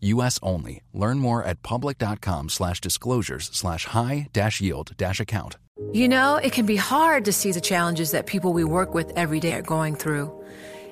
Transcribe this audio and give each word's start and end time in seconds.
U.S. 0.00 0.38
only. 0.42 0.82
Learn 0.92 1.18
more 1.18 1.42
at 1.42 1.62
public.com 1.62 2.50
slash 2.50 2.80
disclosures 2.80 3.50
slash 3.52 3.86
high 3.86 4.28
dash 4.32 4.60
yield 4.60 4.92
dash 4.96 5.20
account. 5.20 5.56
You 5.92 6.08
know, 6.08 6.36
it 6.36 6.52
can 6.52 6.66
be 6.66 6.76
hard 6.76 7.24
to 7.26 7.32
see 7.32 7.52
the 7.52 7.60
challenges 7.60 8.10
that 8.10 8.26
people 8.26 8.52
we 8.52 8.64
work 8.64 8.94
with 8.94 9.12
every 9.16 9.38
day 9.40 9.54
are 9.54 9.62
going 9.62 9.94
through. 9.94 10.32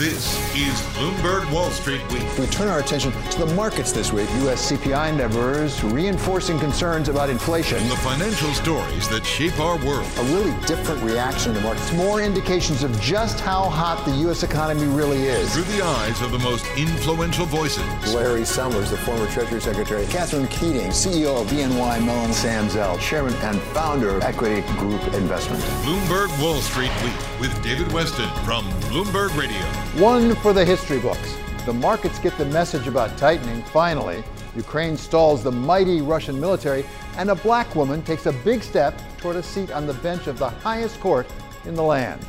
This 0.00 0.34
is 0.56 0.80
Bloomberg 0.96 1.52
Wall 1.52 1.68
Street 1.68 2.00
Week. 2.10 2.24
We 2.38 2.46
turn 2.46 2.68
our 2.68 2.78
attention 2.78 3.12
to 3.12 3.44
the 3.44 3.54
markets 3.54 3.92
this 3.92 4.14
week. 4.14 4.30
U.S. 4.44 4.72
CPI 4.72 5.14
numbers 5.14 5.84
reinforcing 5.84 6.58
concerns 6.58 7.10
about 7.10 7.28
inflation. 7.28 7.86
The 7.86 7.96
financial 7.96 8.48
stories 8.54 9.10
that 9.10 9.26
shape 9.26 9.60
our 9.60 9.76
world. 9.84 10.10
A 10.16 10.22
really 10.32 10.58
different 10.64 11.02
reaction 11.02 11.52
the 11.52 11.60
markets. 11.60 11.92
More 11.92 12.22
indications 12.22 12.82
of 12.82 12.98
just 12.98 13.40
how 13.40 13.64
hot 13.64 14.02
the 14.06 14.12
U.S. 14.22 14.42
economy 14.42 14.86
really 14.86 15.24
is. 15.24 15.52
Through 15.52 15.64
the 15.64 15.84
eyes 15.84 16.22
of 16.22 16.30
the 16.30 16.38
most 16.38 16.64
influential 16.78 17.44
voices. 17.44 17.84
Larry 18.14 18.46
Summers, 18.46 18.90
the 18.90 18.96
former 18.96 19.26
Treasury 19.26 19.60
Secretary. 19.60 20.06
Catherine 20.06 20.48
Keating, 20.48 20.92
CEO 20.92 21.42
of 21.42 21.46
BNY 21.48 22.06
Mellon. 22.06 22.32
Sam 22.32 22.70
Zell, 22.70 22.96
Chairman 22.96 23.34
and 23.42 23.60
founder 23.74 24.16
of 24.16 24.22
Equity 24.22 24.62
Group 24.78 25.02
Investment. 25.12 25.62
Bloomberg 25.84 26.30
Wall 26.42 26.62
Street 26.62 26.90
Week 27.04 27.38
with 27.38 27.62
David 27.62 27.88
Westin 27.88 28.30
from 28.46 28.64
Bloomberg 28.88 29.36
Radio. 29.36 29.60
One 29.94 30.36
for 30.36 30.52
the 30.52 30.64
history 30.64 31.00
books. 31.00 31.36
The 31.66 31.72
markets 31.72 32.20
get 32.20 32.38
the 32.38 32.44
message 32.44 32.86
about 32.86 33.18
tightening, 33.18 33.64
finally. 33.64 34.22
Ukraine 34.54 34.96
stalls 34.96 35.42
the 35.42 35.50
mighty 35.50 36.00
Russian 36.00 36.38
military, 36.38 36.84
and 37.16 37.28
a 37.28 37.34
black 37.34 37.74
woman 37.74 38.00
takes 38.02 38.26
a 38.26 38.32
big 38.32 38.62
step 38.62 38.94
toward 39.18 39.34
a 39.34 39.42
seat 39.42 39.72
on 39.72 39.88
the 39.88 39.94
bench 39.94 40.28
of 40.28 40.38
the 40.38 40.48
highest 40.48 41.00
court 41.00 41.26
in 41.64 41.74
the 41.74 41.82
land. 41.82 42.24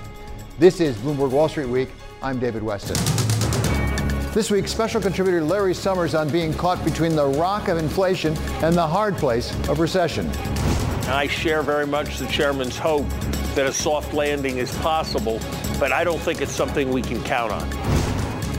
This 0.58 0.80
is 0.82 0.98
Bloomberg 0.98 1.30
Wall 1.30 1.48
Street 1.48 1.70
Week. 1.70 1.90
I'm 2.24 2.40
David 2.40 2.64
Westin. 2.64 2.98
This 4.34 4.50
week, 4.50 4.68
special 4.68 5.00
contributor 5.00 5.44
Larry 5.44 5.76
Summers 5.76 6.16
on 6.16 6.30
being 6.30 6.56
caught 6.56 6.84
between 6.84 7.16
the 7.16 7.28
rock 7.28 7.68
of 7.68 7.78
inflation 7.78 8.36
and 8.64 8.76
the 8.76 8.88
hard 8.88 9.18
place 9.18 9.52
of 9.70 9.80
recession. 9.80 10.28
I 11.08 11.28
share 11.28 11.62
very 11.62 11.86
much 11.86 12.18
the 12.18 12.28
chairman's 12.28 12.78
hope 12.78 13.08
that 13.54 13.68
a 13.68 13.72
soft 13.72 14.14
landing 14.16 14.58
is 14.58 14.76
possible, 14.78 15.40
but 15.82 15.92
I 15.92 16.04
don't 16.04 16.20
think 16.20 16.42
it's 16.42 16.52
something 16.52 16.92
we 16.92 17.02
can 17.02 17.24
count 17.24 17.52
on. 17.52 17.68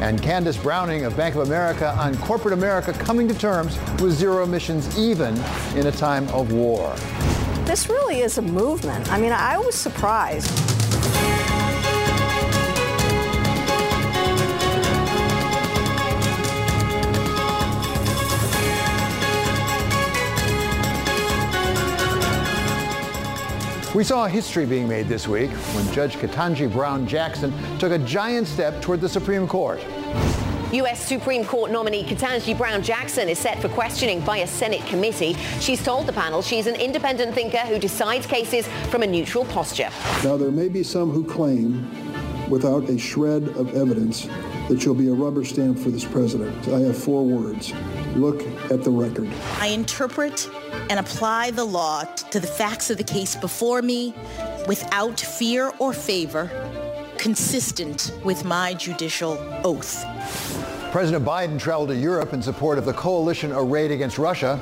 And 0.02 0.20
Candace 0.20 0.56
Browning 0.56 1.04
of 1.04 1.16
Bank 1.16 1.36
of 1.36 1.46
America 1.46 1.94
on 1.96 2.16
corporate 2.16 2.52
America 2.52 2.92
coming 2.92 3.28
to 3.28 3.34
terms 3.34 3.78
with 4.00 4.12
zero 4.12 4.42
emissions 4.42 4.98
even 4.98 5.36
in 5.76 5.86
a 5.86 5.92
time 5.92 6.26
of 6.30 6.52
war. 6.52 6.92
This 7.64 7.88
really 7.88 8.22
is 8.22 8.38
a 8.38 8.42
movement. 8.42 9.08
I 9.12 9.20
mean, 9.20 9.30
I 9.30 9.56
was 9.56 9.76
surprised. 9.76 10.71
We 23.94 24.04
saw 24.04 24.26
history 24.26 24.64
being 24.64 24.88
made 24.88 25.06
this 25.06 25.28
week 25.28 25.50
when 25.50 25.92
Judge 25.92 26.16
Ketanji 26.16 26.72
Brown 26.72 27.06
Jackson 27.06 27.52
took 27.78 27.92
a 27.92 27.98
giant 27.98 28.48
step 28.48 28.80
toward 28.80 29.02
the 29.02 29.08
Supreme 29.08 29.46
Court. 29.46 29.84
U.S. 30.72 31.06
Supreme 31.06 31.44
Court 31.44 31.70
nominee 31.70 32.02
Ketanji 32.02 32.56
Brown 32.56 32.82
Jackson 32.82 33.28
is 33.28 33.38
set 33.38 33.60
for 33.60 33.68
questioning 33.68 34.22
by 34.22 34.38
a 34.38 34.46
Senate 34.46 34.80
committee. 34.86 35.34
She's 35.60 35.84
told 35.84 36.06
the 36.06 36.12
panel 36.14 36.40
she's 36.40 36.66
an 36.66 36.76
independent 36.76 37.34
thinker 37.34 37.58
who 37.58 37.78
decides 37.78 38.26
cases 38.26 38.66
from 38.88 39.02
a 39.02 39.06
neutral 39.06 39.44
posture. 39.44 39.90
Now, 40.24 40.38
there 40.38 40.50
may 40.50 40.70
be 40.70 40.82
some 40.82 41.10
who 41.10 41.22
claim, 41.22 41.86
without 42.48 42.88
a 42.88 42.96
shred 42.96 43.46
of 43.58 43.76
evidence, 43.76 44.26
that 44.68 44.80
she'll 44.80 44.94
be 44.94 45.08
a 45.08 45.14
rubber 45.14 45.44
stamp 45.44 45.78
for 45.78 45.90
this 45.90 46.06
president. 46.06 46.66
I 46.68 46.80
have 46.80 46.96
four 46.96 47.26
words 47.26 47.74
look 48.16 48.42
at 48.70 48.82
the 48.82 48.90
record. 48.90 49.28
I 49.58 49.68
interpret 49.68 50.48
and 50.90 50.98
apply 50.98 51.50
the 51.50 51.64
law 51.64 52.04
to 52.04 52.40
the 52.40 52.46
facts 52.46 52.90
of 52.90 52.98
the 52.98 53.04
case 53.04 53.36
before 53.36 53.82
me 53.82 54.14
without 54.66 55.18
fear 55.20 55.72
or 55.78 55.92
favor, 55.92 56.50
consistent 57.18 58.12
with 58.24 58.44
my 58.44 58.74
judicial 58.74 59.38
oath. 59.64 60.04
President 60.92 61.24
Biden 61.24 61.58
traveled 61.58 61.88
to 61.88 61.96
Europe 61.96 62.34
in 62.34 62.42
support 62.42 62.76
of 62.76 62.84
the 62.84 62.92
coalition 62.92 63.50
arrayed 63.52 63.90
against 63.90 64.18
Russia. 64.18 64.60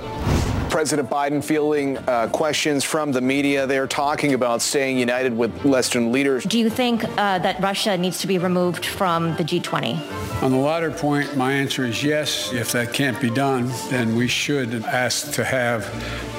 President 0.81 1.11
Biden 1.11 1.45
fielding 1.45 1.99
uh, 1.99 2.27
questions 2.29 2.85
from 2.85 3.13
the 3.13 3.21
media. 3.21 3.67
They're 3.67 3.87
talking 3.87 4.33
about 4.33 4.63
staying 4.63 4.99
united 4.99 5.37
with 5.37 5.63
Western 5.63 6.11
leaders. 6.11 6.43
Do 6.45 6.59
you 6.59 6.71
think 6.71 7.05
uh, 7.05 7.39
that 7.41 7.61
Russia 7.61 7.99
needs 7.99 8.21
to 8.21 8.27
be 8.27 8.39
removed 8.39 8.87
from 8.87 9.37
the 9.37 9.45
G20? 9.45 10.43
On 10.43 10.51
the 10.51 10.57
latter 10.57 10.91
point, 10.91 11.37
my 11.37 11.53
answer 11.53 11.85
is 11.85 12.03
yes. 12.03 12.55
If 12.55 12.73
that 12.73 12.95
can't 12.95 13.21
be 13.21 13.29
done, 13.29 13.71
then 13.91 14.17
we 14.17 14.27
should 14.27 14.73
ask 14.87 15.35
to 15.35 15.45
have 15.45 15.85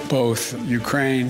both 0.09 0.59
Ukraine 0.65 1.29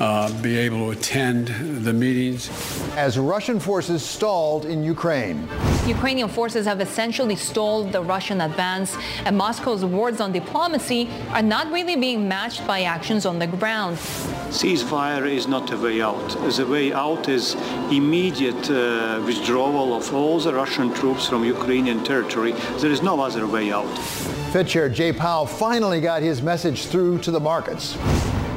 uh, 0.00 0.42
be 0.42 0.56
able 0.56 0.78
to 0.78 0.98
attend 0.98 1.48
the 1.84 1.92
meetings. 1.92 2.50
As 2.96 3.18
Russian 3.18 3.58
forces 3.58 4.02
stalled 4.02 4.64
in 4.64 4.84
Ukraine. 4.84 5.48
Ukrainian 5.86 6.28
forces 6.28 6.66
have 6.66 6.80
essentially 6.80 7.36
stalled 7.36 7.92
the 7.92 8.02
Russian 8.02 8.40
advance, 8.42 8.96
and 9.24 9.36
Moscow's 9.36 9.84
words 9.84 10.20
on 10.20 10.32
diplomacy 10.32 11.08
are 11.30 11.42
not 11.42 11.70
really 11.72 11.96
being 11.96 12.28
matched 12.28 12.66
by 12.66 12.82
actions 12.82 13.26
on 13.26 13.38
the 13.38 13.46
ground. 13.46 13.96
Ceasefire 14.50 15.26
is 15.30 15.46
not 15.46 15.70
a 15.72 15.76
way 15.76 16.00
out. 16.00 16.28
The 16.56 16.66
way 16.66 16.92
out 16.92 17.28
is 17.28 17.54
immediate 17.90 18.70
uh, 18.70 19.22
withdrawal 19.24 19.94
of 19.94 20.12
all 20.14 20.38
the 20.38 20.52
Russian 20.52 20.92
troops 20.94 21.28
from 21.28 21.44
Ukrainian 21.44 22.02
territory. 22.04 22.52
There 22.80 22.90
is 22.90 23.02
no 23.02 23.20
other 23.20 23.46
way 23.46 23.72
out. 23.72 23.92
Fed 24.52 24.66
Chair 24.68 24.88
Jay 24.88 25.12
Powell 25.12 25.46
finally 25.46 26.00
got 26.00 26.22
his 26.22 26.40
message 26.40 26.86
through 26.86 27.18
to 27.18 27.30
the 27.30 27.40
markets. 27.40 27.96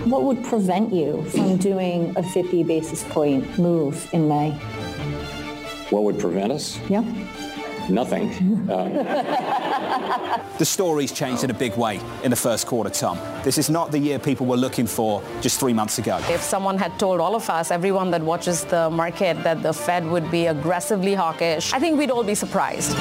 What 0.06 0.24
would 0.24 0.44
prevent 0.44 0.92
you 0.92 1.24
from 1.26 1.58
doing 1.58 2.14
a 2.18 2.24
50 2.24 2.64
basis 2.64 3.04
point 3.04 3.60
move 3.60 4.10
in 4.14 4.28
May? 4.28 4.52
What 5.92 6.04
would 6.04 6.18
prevent 6.20 6.52
us? 6.52 6.80
Yeah. 6.90 7.04
Nothing. 7.88 8.68
Uh, 8.70 10.44
the 10.58 10.66
story's 10.66 11.12
changed 11.12 11.44
in 11.44 11.52
a 11.52 11.54
big 11.54 11.76
way 11.78 12.00
in 12.24 12.32
the 12.32 12.36
first 12.36 12.66
quarter, 12.66 12.90
Tom. 12.90 13.20
This 13.44 13.58
is 13.58 13.70
not 13.70 13.92
the 13.92 14.00
year 14.00 14.18
people 14.18 14.46
were 14.48 14.58
looking 14.58 14.88
for 14.88 15.22
just 15.40 15.60
three 15.60 15.74
months 15.74 16.00
ago. 16.00 16.20
If 16.30 16.42
someone 16.42 16.78
had 16.78 16.98
told 16.98 17.20
all 17.20 17.36
of 17.36 17.48
us, 17.50 17.70
everyone 17.70 18.10
that 18.12 18.22
watches 18.22 18.64
the 18.66 18.90
market, 18.90 19.44
that 19.44 19.62
the 19.62 19.74
Fed 19.74 20.06
would 20.08 20.32
be 20.32 20.48
aggressively 20.48 21.14
hawkish, 21.14 21.74
I 21.74 21.80
think 21.80 22.00
we'd 22.00 22.12
all 22.12 22.24
be 22.24 22.36
surprised. 22.36 22.98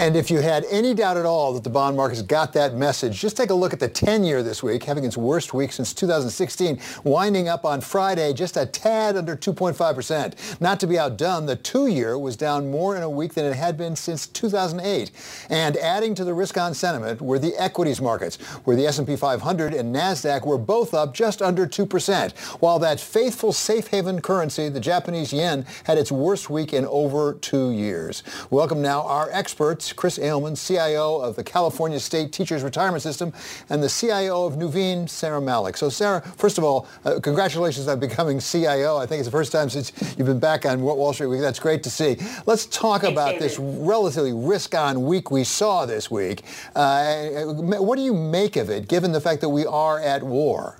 And 0.00 0.16
if 0.16 0.30
you 0.30 0.40
had 0.40 0.64
any 0.70 0.94
doubt 0.94 1.18
at 1.18 1.26
all 1.26 1.52
that 1.52 1.62
the 1.62 1.68
bond 1.68 1.94
markets 1.94 2.22
got 2.22 2.54
that 2.54 2.72
message, 2.72 3.20
just 3.20 3.36
take 3.36 3.50
a 3.50 3.54
look 3.54 3.74
at 3.74 3.80
the 3.80 3.88
10-year 3.90 4.42
this 4.42 4.62
week, 4.62 4.84
having 4.84 5.04
its 5.04 5.14
worst 5.14 5.52
week 5.52 5.72
since 5.72 5.92
2016, 5.92 6.80
winding 7.04 7.50
up 7.50 7.66
on 7.66 7.82
Friday 7.82 8.32
just 8.32 8.56
a 8.56 8.64
tad 8.64 9.14
under 9.14 9.36
2.5%. 9.36 10.58
Not 10.58 10.80
to 10.80 10.86
be 10.86 10.98
outdone, 10.98 11.44
the 11.44 11.54
two-year 11.54 12.18
was 12.18 12.34
down 12.34 12.70
more 12.70 12.96
in 12.96 13.02
a 13.02 13.10
week 13.10 13.34
than 13.34 13.44
it 13.44 13.54
had 13.54 13.76
been 13.76 13.94
since 13.94 14.26
2008. 14.28 15.10
And 15.50 15.76
adding 15.76 16.14
to 16.14 16.24
the 16.24 16.32
risk-on 16.32 16.72
sentiment 16.72 17.20
were 17.20 17.38
the 17.38 17.54
equities 17.58 18.00
markets, 18.00 18.36
where 18.64 18.76
the 18.76 18.86
S&P 18.86 19.16
500 19.16 19.74
and 19.74 19.94
NASDAQ 19.94 20.46
were 20.46 20.56
both 20.56 20.94
up 20.94 21.12
just 21.12 21.42
under 21.42 21.66
2%, 21.66 22.32
while 22.62 22.78
that 22.78 23.00
faithful 23.00 23.52
safe 23.52 23.88
haven 23.88 24.22
currency, 24.22 24.70
the 24.70 24.80
Japanese 24.80 25.30
yen, 25.30 25.66
had 25.84 25.98
its 25.98 26.10
worst 26.10 26.48
week 26.48 26.72
in 26.72 26.86
over 26.86 27.34
two 27.34 27.70
years. 27.70 28.22
Welcome 28.48 28.80
now 28.80 29.02
our 29.02 29.28
experts, 29.30 29.89
Chris 29.92 30.18
Ailman, 30.18 30.56
CIO 30.56 31.18
of 31.18 31.36
the 31.36 31.44
California 31.44 32.00
State 32.00 32.32
Teachers 32.32 32.62
Retirement 32.62 33.02
System, 33.02 33.32
and 33.68 33.82
the 33.82 33.88
CIO 33.88 34.46
of 34.46 34.54
Nuveen, 34.54 35.08
Sarah 35.08 35.40
Malik. 35.40 35.76
So 35.76 35.88
Sarah, 35.88 36.20
first 36.36 36.58
of 36.58 36.64
all, 36.64 36.86
uh, 37.04 37.20
congratulations 37.20 37.88
on 37.88 38.00
becoming 38.00 38.40
CIO. 38.40 38.96
I 38.96 39.06
think 39.06 39.20
it's 39.20 39.28
the 39.28 39.32
first 39.32 39.52
time 39.52 39.70
since 39.70 39.92
you've 40.16 40.26
been 40.26 40.40
back 40.40 40.66
on 40.66 40.80
Wall 40.82 41.12
Street 41.12 41.28
Week. 41.28 41.40
That's 41.40 41.60
great 41.60 41.82
to 41.84 41.90
see. 41.90 42.16
Let's 42.46 42.66
talk 42.66 43.02
Thanks, 43.02 43.12
about 43.12 43.32
David. 43.32 43.42
this 43.42 43.58
relatively 43.58 44.32
risk-on 44.32 45.04
week 45.04 45.30
we 45.30 45.44
saw 45.44 45.86
this 45.86 46.10
week. 46.10 46.42
Uh, 46.74 47.44
what 47.44 47.96
do 47.96 48.02
you 48.02 48.14
make 48.14 48.56
of 48.56 48.70
it, 48.70 48.88
given 48.88 49.12
the 49.12 49.20
fact 49.20 49.40
that 49.40 49.48
we 49.48 49.66
are 49.66 50.00
at 50.00 50.22
war? 50.22 50.76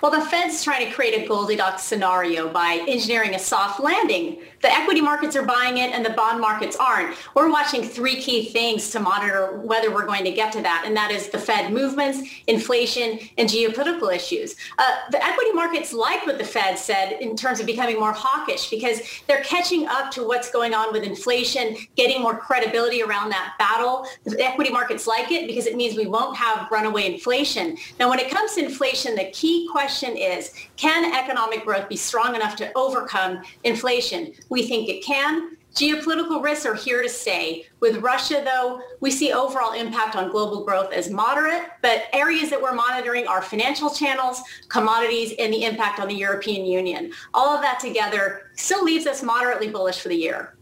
Well, 0.00 0.12
the 0.12 0.20
Fed's 0.20 0.62
trying 0.62 0.86
to 0.86 0.92
create 0.92 1.22
a 1.22 1.26
Goldilocks 1.26 1.82
scenario 1.82 2.48
by 2.48 2.84
engineering 2.88 3.34
a 3.34 3.38
soft 3.38 3.80
landing. 3.80 4.38
The 4.60 4.72
equity 4.72 5.00
markets 5.00 5.36
are 5.36 5.44
buying 5.44 5.78
it 5.78 5.92
and 5.92 6.04
the 6.04 6.10
bond 6.10 6.40
markets 6.40 6.76
aren't. 6.76 7.16
We're 7.34 7.50
watching 7.50 7.82
three 7.82 8.20
key 8.20 8.46
things 8.46 8.90
to 8.90 9.00
monitor 9.00 9.58
whether 9.58 9.92
we're 9.94 10.06
going 10.06 10.24
to 10.24 10.32
get 10.32 10.52
to 10.52 10.62
that, 10.62 10.82
and 10.84 10.96
that 10.96 11.10
is 11.10 11.28
the 11.28 11.38
Fed 11.38 11.72
movements, 11.72 12.18
inflation, 12.46 13.20
and 13.38 13.48
geopolitical 13.48 14.14
issues. 14.14 14.56
Uh, 14.78 14.96
the 15.10 15.24
equity 15.24 15.52
markets 15.52 15.92
like 15.92 16.26
what 16.26 16.38
the 16.38 16.44
Fed 16.44 16.76
said 16.76 17.12
in 17.20 17.36
terms 17.36 17.60
of 17.60 17.66
becoming 17.66 18.00
more 18.00 18.12
hawkish 18.12 18.68
because 18.68 19.00
they're 19.28 19.44
catching 19.44 19.86
up 19.86 20.10
to 20.10 20.26
what's 20.26 20.50
going 20.50 20.74
on 20.74 20.92
with 20.92 21.04
inflation, 21.04 21.76
getting 21.96 22.20
more 22.20 22.36
credibility 22.36 23.02
around 23.02 23.30
that 23.30 23.54
battle. 23.58 24.06
The 24.24 24.44
equity 24.44 24.70
markets 24.70 25.06
like 25.06 25.30
it 25.30 25.46
because 25.46 25.66
it 25.66 25.76
means 25.76 25.96
we 25.96 26.06
won't 26.06 26.36
have 26.36 26.70
runaway 26.70 27.12
inflation. 27.12 27.76
Now, 28.00 28.10
when 28.10 28.18
it 28.18 28.30
comes 28.30 28.54
to 28.54 28.64
inflation, 28.64 29.14
the 29.14 29.30
key 29.30 29.68
question 29.70 30.16
is, 30.16 30.52
can 30.76 31.14
economic 31.14 31.64
growth 31.64 31.88
be 31.88 31.96
strong 31.96 32.34
enough 32.34 32.56
to 32.56 32.72
overcome 32.76 33.42
inflation? 33.64 34.32
We 34.48 34.66
think 34.66 34.88
it 34.88 35.04
can. 35.04 35.56
Geopolitical 35.74 36.42
risks 36.42 36.66
are 36.66 36.74
here 36.74 37.02
to 37.02 37.08
stay. 37.08 37.66
With 37.80 37.98
Russia, 37.98 38.42
though, 38.44 38.80
we 39.00 39.10
see 39.10 39.32
overall 39.32 39.72
impact 39.72 40.16
on 40.16 40.30
global 40.30 40.64
growth 40.64 40.92
as 40.92 41.10
moderate, 41.10 41.62
but 41.82 42.04
areas 42.12 42.50
that 42.50 42.60
we're 42.60 42.74
monitoring 42.74 43.28
are 43.28 43.42
financial 43.42 43.90
channels, 43.90 44.42
commodities, 44.68 45.34
and 45.38 45.52
the 45.52 45.64
impact 45.64 46.00
on 46.00 46.08
the 46.08 46.14
European 46.14 46.66
Union. 46.66 47.12
All 47.34 47.54
of 47.54 47.60
that 47.60 47.78
together 47.78 48.50
still 48.56 48.82
leaves 48.82 49.06
us 49.06 49.22
moderately 49.22 49.68
bullish 49.68 50.00
for 50.00 50.08
the 50.08 50.16
year. 50.16 50.56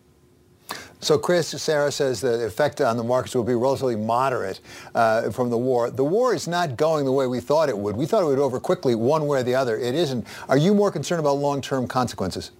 So 1.00 1.16
Chris, 1.18 1.48
Sarah 1.48 1.92
says 1.92 2.20
the 2.20 2.44
effect 2.44 2.80
on 2.80 2.96
the 2.96 3.04
markets 3.04 3.34
will 3.34 3.44
be 3.44 3.54
relatively 3.54 3.96
moderate 3.96 4.60
uh, 4.94 5.30
from 5.30 5.50
the 5.50 5.58
war. 5.58 5.90
The 5.90 6.04
war 6.04 6.34
is 6.34 6.48
not 6.48 6.76
going 6.76 7.04
the 7.04 7.12
way 7.12 7.26
we 7.26 7.38
thought 7.38 7.68
it 7.68 7.78
would. 7.78 7.96
We 7.96 8.06
thought 8.06 8.22
it 8.22 8.26
would 8.26 8.38
over 8.38 8.58
quickly 8.58 8.94
one 8.94 9.26
way 9.26 9.40
or 9.40 9.42
the 9.44 9.54
other. 9.54 9.78
It 9.78 9.94
isn't. 9.94 10.26
Are 10.48 10.58
you 10.58 10.74
more 10.74 10.90
concerned 10.90 11.20
about 11.20 11.34
long-term 11.34 11.86
consequences? 11.86 12.50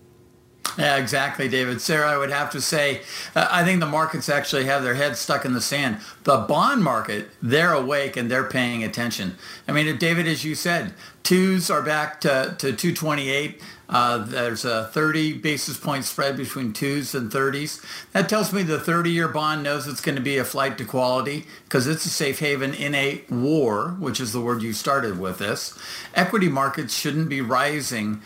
Yeah, 0.79 0.97
exactly, 0.97 1.49
David. 1.49 1.81
Sarah, 1.81 2.11
I 2.11 2.19
would 2.19 2.31
have 2.31 2.51
to 2.51 2.61
say, 2.61 3.01
uh, 3.35 3.49
I 3.51 3.65
think 3.65 3.81
the 3.81 3.87
markets 3.87 4.29
actually 4.29 4.67
have 4.67 4.83
their 4.83 4.95
heads 4.95 5.19
stuck 5.19 5.45
in 5.45 5.55
the 5.55 5.61
sand. 5.61 5.99
The 6.25 6.39
bond 6.39 6.85
market, 6.85 7.31
they're 7.41 7.73
awake 7.73 8.17
and 8.17 8.31
they're 8.31 8.45
paying 8.45 8.85
attention. 8.85 9.37
I 9.67 9.73
mean, 9.73 9.97
David, 9.97 10.27
as 10.27 10.45
you 10.45 10.55
said, 10.55 10.93
twos 11.23 11.71
are 11.71 11.83
back 11.83 12.21
to, 12.23 12.55
to 12.59 12.73
228. 12.73 13.61
Uh, 13.89 14.19
there's 14.19 14.65
a 14.65 14.87
30 14.89 15.35
basis 15.35 15.79
point 15.79 16.05
spread 16.05 16.37
between 16.37 16.73
twos 16.73 17.15
and 17.15 17.31
30s. 17.31 17.83
That 18.13 18.29
tells 18.29 18.53
me 18.53 18.63
the 18.63 18.79
30-year 18.79 19.29
bond 19.29 19.63
knows 19.63 19.87
it's 19.87 20.01
going 20.01 20.17
to 20.17 20.23
be 20.23 20.39
a 20.39 20.45
flight 20.45 20.77
to 20.79 20.85
quality 20.85 21.47
because 21.65 21.87
it's 21.87 22.05
a 22.05 22.11
safe 22.11 22.41
haven 22.41 22.75
in 22.75 22.95
a 22.95 23.23
war, 23.31 23.91
which 23.99 24.21
is 24.21 24.33
the 24.33 24.41
word 24.41 24.63
you 24.63 24.73
started 24.73 25.19
with 25.19 25.39
this. 25.39 25.79
Equity 26.15 26.49
markets 26.49 26.95
shouldn't 26.95 27.29
be 27.29 27.41
rising 27.41 28.21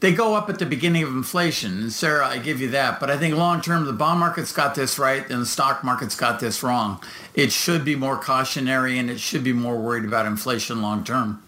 they 0.00 0.12
go 0.12 0.34
up 0.34 0.48
at 0.48 0.58
the 0.58 0.66
beginning 0.66 1.02
of 1.02 1.10
inflation. 1.10 1.82
And 1.82 1.92
Sarah, 1.92 2.26
I 2.26 2.38
give 2.38 2.60
you 2.60 2.70
that. 2.70 2.98
But 3.00 3.10
I 3.10 3.18
think 3.18 3.36
long 3.36 3.60
term, 3.60 3.84
the 3.84 3.92
bond 3.92 4.18
market's 4.18 4.52
got 4.52 4.74
this 4.74 4.98
right 4.98 5.28
and 5.30 5.42
the 5.42 5.46
stock 5.46 5.84
market's 5.84 6.16
got 6.16 6.40
this 6.40 6.62
wrong. 6.62 7.02
It 7.34 7.52
should 7.52 7.84
be 7.84 7.94
more 7.94 8.16
cautionary 8.16 8.98
and 8.98 9.10
it 9.10 9.20
should 9.20 9.44
be 9.44 9.52
more 9.52 9.76
worried 9.76 10.04
about 10.04 10.26
inflation 10.26 10.82
long 10.82 11.04
term. 11.04 11.42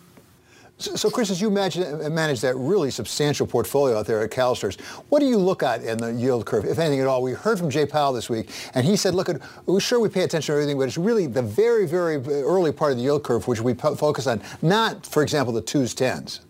So, 0.79 0.97
so, 0.97 1.11
Chris, 1.11 1.31
as 1.31 1.41
you 1.41 1.47
imagine, 1.47 2.05
uh, 2.05 2.11
manage 2.11 2.41
that 2.41 2.57
really 2.57 2.91
substantial 2.91 3.47
portfolio 3.47 3.99
out 3.99 4.07
there 4.07 4.21
at 4.21 4.31
CalSTRS, 4.33 4.81
what 5.11 5.21
do 5.21 5.27
you 5.27 5.37
look 5.39 5.63
at 5.63 5.85
in 5.85 5.97
the 5.97 6.13
yield 6.13 6.45
curve, 6.45 6.65
if 6.65 6.77
anything 6.77 6.99
at 6.99 7.07
all? 7.07 7.23
We 7.23 7.33
heard 7.33 7.59
from 7.59 7.71
Jay 7.71 7.87
Powell 7.87 8.13
this 8.13 8.29
week, 8.29 8.51
and 8.75 8.85
he 8.85 8.97
said, 8.97 9.15
look, 9.15 9.29
at, 9.29 9.41
sure 9.79 10.01
we 10.01 10.09
pay 10.09 10.23
attention 10.23 10.53
to 10.53 10.61
everything, 10.61 10.77
but 10.77 10.89
it's 10.89 10.99
really 10.99 11.29
the 11.29 11.43
very, 11.43 11.87
very 11.87 12.17
uh, 12.17 12.31
early 12.31 12.73
part 12.73 12.91
of 12.91 12.99
the 12.99 13.05
yield 13.05 13.23
curve 13.23 13.47
which 13.47 13.61
we 13.61 13.75
focus 13.75 14.27
on, 14.27 14.43
not, 14.61 15.07
for 15.07 15.23
example, 15.23 15.53
the 15.53 15.63
twos, 15.63 15.95
tens. 15.95 16.41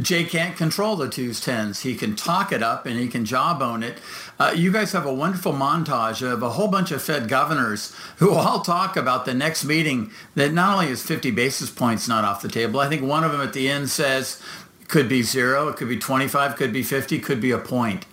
Jay 0.00 0.24
can't 0.24 0.56
control 0.56 0.96
the 0.96 1.08
twos 1.08 1.40
tens. 1.40 1.80
He 1.80 1.94
can 1.94 2.16
talk 2.16 2.52
it 2.52 2.62
up 2.62 2.86
and 2.86 2.98
he 2.98 3.08
can 3.08 3.24
jawbone 3.24 3.82
it. 3.82 3.98
Uh, 4.38 4.52
you 4.56 4.72
guys 4.72 4.92
have 4.92 5.04
a 5.04 5.12
wonderful 5.12 5.52
montage 5.52 6.26
of 6.26 6.42
a 6.42 6.50
whole 6.50 6.68
bunch 6.68 6.90
of 6.90 7.02
Fed 7.02 7.28
governors 7.28 7.94
who 8.16 8.32
all 8.32 8.60
talk 8.60 8.96
about 8.96 9.24
the 9.24 9.34
next 9.34 9.64
meeting 9.64 10.10
that 10.34 10.52
not 10.52 10.74
only 10.74 10.90
is 10.90 11.02
50 11.02 11.30
basis 11.32 11.70
points 11.70 12.08
not 12.08 12.24
off 12.24 12.42
the 12.42 12.48
table. 12.48 12.80
I 12.80 12.88
think 12.88 13.02
one 13.02 13.24
of 13.24 13.32
them 13.32 13.40
at 13.40 13.52
the 13.52 13.68
end 13.68 13.90
says 13.90 14.40
could 14.88 15.08
be 15.08 15.22
zero, 15.22 15.68
it 15.68 15.76
could 15.76 15.88
be 15.88 15.98
25, 15.98 16.56
could 16.56 16.72
be 16.72 16.82
50, 16.82 17.18
could 17.20 17.40
be 17.40 17.50
a 17.50 17.58
point. 17.58 18.06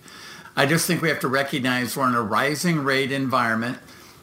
I 0.56 0.66
just 0.66 0.86
think 0.86 1.02
we 1.02 1.08
have 1.08 1.20
to 1.20 1.28
recognize 1.28 1.96
we're 1.96 2.08
in 2.08 2.14
a 2.14 2.22
rising 2.22 2.84
rate 2.84 3.12
environment. 3.12 3.78